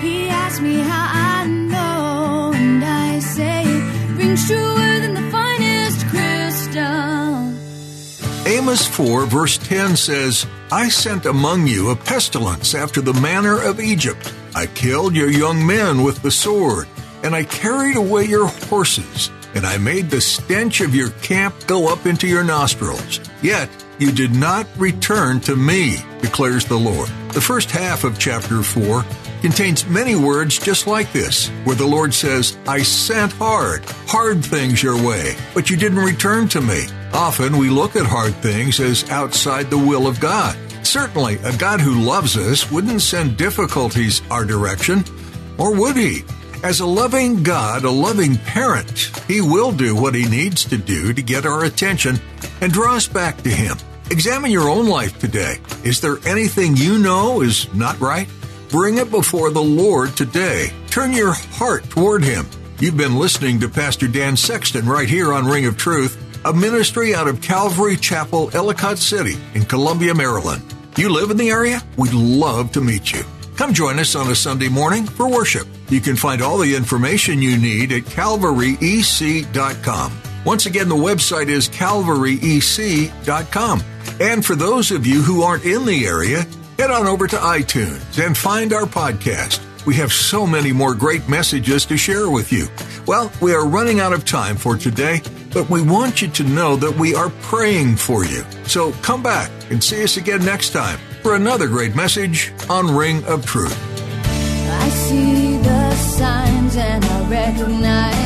He 0.00 0.28
asked 0.28 0.60
me 0.62 0.78
how 0.80 1.42
I 1.42 1.46
know, 1.46 2.52
and 2.54 2.84
I 2.84 3.18
say 3.18 3.64
it 3.64 4.16
rings 4.16 4.46
truer 4.46 5.00
than 5.00 5.14
the 5.14 5.30
finest 5.30 6.06
crystal. 6.06 7.36
Amos 8.46 8.86
4, 8.86 9.26
verse 9.26 9.58
10 9.58 9.96
says, 9.96 10.46
I 10.70 10.88
sent 10.88 11.26
among 11.26 11.66
you 11.66 11.90
a 11.90 11.96
pestilence 11.96 12.74
after 12.74 13.00
the 13.00 13.14
manner 13.14 13.60
of 13.60 13.80
Egypt. 13.80 14.32
I 14.54 14.66
killed 14.66 15.16
your 15.16 15.30
young 15.30 15.66
men 15.66 16.02
with 16.02 16.22
the 16.22 16.30
sword, 16.30 16.86
and 17.22 17.34
I 17.34 17.44
carried 17.44 17.96
away 17.96 18.24
your 18.24 18.46
horses, 18.46 19.30
and 19.54 19.66
I 19.66 19.78
made 19.78 20.10
the 20.10 20.20
stench 20.20 20.80
of 20.80 20.94
your 20.94 21.10
camp 21.22 21.54
go 21.66 21.92
up 21.92 22.06
into 22.06 22.28
your 22.28 22.44
nostrils. 22.44 23.20
Yet 23.42 23.68
you 23.98 24.12
did 24.12 24.32
not 24.32 24.66
return 24.76 25.40
to 25.40 25.56
me, 25.56 25.96
declares 26.26 26.64
the 26.64 26.76
Lord. 26.76 27.08
The 27.32 27.40
first 27.40 27.70
half 27.70 28.02
of 28.02 28.18
chapter 28.18 28.60
4 28.60 29.04
contains 29.42 29.86
many 29.86 30.16
words 30.16 30.58
just 30.58 30.88
like 30.88 31.12
this, 31.12 31.48
where 31.62 31.76
the 31.76 31.86
Lord 31.86 32.12
says, 32.12 32.58
I 32.66 32.82
sent 32.82 33.32
hard, 33.34 33.84
hard 34.08 34.44
things 34.44 34.82
your 34.82 35.00
way, 35.06 35.36
but 35.54 35.70
you 35.70 35.76
didn't 35.76 36.00
return 36.00 36.48
to 36.48 36.60
me. 36.60 36.86
Often 37.12 37.56
we 37.56 37.70
look 37.70 37.94
at 37.94 38.06
hard 38.06 38.34
things 38.36 38.80
as 38.80 39.08
outside 39.08 39.70
the 39.70 39.78
will 39.78 40.08
of 40.08 40.18
God. 40.18 40.58
Certainly, 40.82 41.36
a 41.44 41.56
God 41.56 41.80
who 41.80 42.02
loves 42.02 42.36
us 42.36 42.72
wouldn't 42.72 43.02
send 43.02 43.36
difficulties 43.36 44.20
our 44.28 44.44
direction, 44.44 45.04
or 45.58 45.78
would 45.78 45.96
he? 45.96 46.24
As 46.64 46.80
a 46.80 46.86
loving 46.86 47.44
God, 47.44 47.84
a 47.84 47.90
loving 47.90 48.36
parent, 48.36 49.12
He 49.28 49.40
will 49.40 49.70
do 49.70 49.94
what 49.94 50.16
He 50.16 50.26
needs 50.28 50.64
to 50.64 50.76
do 50.76 51.12
to 51.12 51.22
get 51.22 51.46
our 51.46 51.64
attention 51.64 52.18
and 52.60 52.72
draw 52.72 52.96
us 52.96 53.06
back 53.06 53.42
to 53.42 53.50
Him. 53.50 53.76
Examine 54.10 54.50
your 54.52 54.68
own 54.68 54.86
life 54.86 55.18
today. 55.18 55.56
Is 55.82 56.00
there 56.00 56.18
anything 56.26 56.76
you 56.76 56.98
know 56.98 57.40
is 57.42 57.72
not 57.74 57.98
right? 57.98 58.28
Bring 58.68 58.98
it 58.98 59.10
before 59.10 59.50
the 59.50 59.62
Lord 59.62 60.16
today. 60.16 60.72
Turn 60.90 61.12
your 61.12 61.32
heart 61.32 61.90
toward 61.90 62.22
Him. 62.22 62.46
You've 62.78 62.96
been 62.96 63.16
listening 63.16 63.58
to 63.60 63.68
Pastor 63.68 64.06
Dan 64.06 64.36
Sexton 64.36 64.86
right 64.86 65.08
here 65.08 65.32
on 65.32 65.46
Ring 65.46 65.66
of 65.66 65.76
Truth, 65.76 66.44
a 66.44 66.52
ministry 66.52 67.16
out 67.16 67.26
of 67.26 67.40
Calvary 67.40 67.96
Chapel, 67.96 68.48
Ellicott 68.54 68.98
City 68.98 69.34
in 69.54 69.64
Columbia, 69.64 70.14
Maryland. 70.14 70.62
You 70.96 71.08
live 71.08 71.32
in 71.32 71.36
the 71.36 71.50
area? 71.50 71.82
We'd 71.96 72.12
love 72.12 72.70
to 72.72 72.80
meet 72.80 73.12
you. 73.12 73.24
Come 73.56 73.74
join 73.74 73.98
us 73.98 74.14
on 74.14 74.30
a 74.30 74.36
Sunday 74.36 74.68
morning 74.68 75.04
for 75.04 75.28
worship. 75.28 75.66
You 75.88 76.00
can 76.00 76.14
find 76.14 76.42
all 76.42 76.58
the 76.58 76.76
information 76.76 77.42
you 77.42 77.58
need 77.58 77.90
at 77.90 78.02
calvaryec.com. 78.02 80.12
Once 80.44 80.66
again, 80.66 80.88
the 80.88 80.94
website 80.94 81.48
is 81.48 81.68
calvaryec.com. 81.68 83.82
And 84.20 84.44
for 84.44 84.54
those 84.54 84.90
of 84.90 85.06
you 85.06 85.22
who 85.22 85.42
aren't 85.42 85.64
in 85.64 85.84
the 85.84 86.06
area, 86.06 86.46
head 86.78 86.90
on 86.90 87.06
over 87.06 87.26
to 87.26 87.36
iTunes 87.36 88.24
and 88.24 88.36
find 88.36 88.72
our 88.72 88.84
podcast. 88.84 89.62
We 89.86 89.94
have 89.96 90.12
so 90.12 90.46
many 90.46 90.72
more 90.72 90.94
great 90.94 91.28
messages 91.28 91.86
to 91.86 91.96
share 91.96 92.28
with 92.28 92.52
you. 92.52 92.66
Well, 93.06 93.30
we 93.40 93.54
are 93.54 93.66
running 93.66 94.00
out 94.00 94.12
of 94.12 94.24
time 94.24 94.56
for 94.56 94.76
today, 94.76 95.22
but 95.52 95.70
we 95.70 95.80
want 95.82 96.20
you 96.20 96.28
to 96.28 96.42
know 96.42 96.76
that 96.76 96.98
we 96.98 97.14
are 97.14 97.30
praying 97.42 97.96
for 97.96 98.24
you. 98.24 98.44
So 98.64 98.92
come 99.02 99.22
back 99.22 99.50
and 99.70 99.82
see 99.82 100.02
us 100.02 100.16
again 100.16 100.44
next 100.44 100.70
time 100.70 100.98
for 101.22 101.36
another 101.36 101.68
great 101.68 101.94
message 101.94 102.52
on 102.68 102.94
Ring 102.94 103.24
of 103.26 103.46
Truth. 103.46 103.78
I 104.68 104.88
see 104.88 105.56
the 105.58 105.94
signs 105.94 106.76
and 106.76 107.04
I 107.04 107.28
recognize 107.28 108.25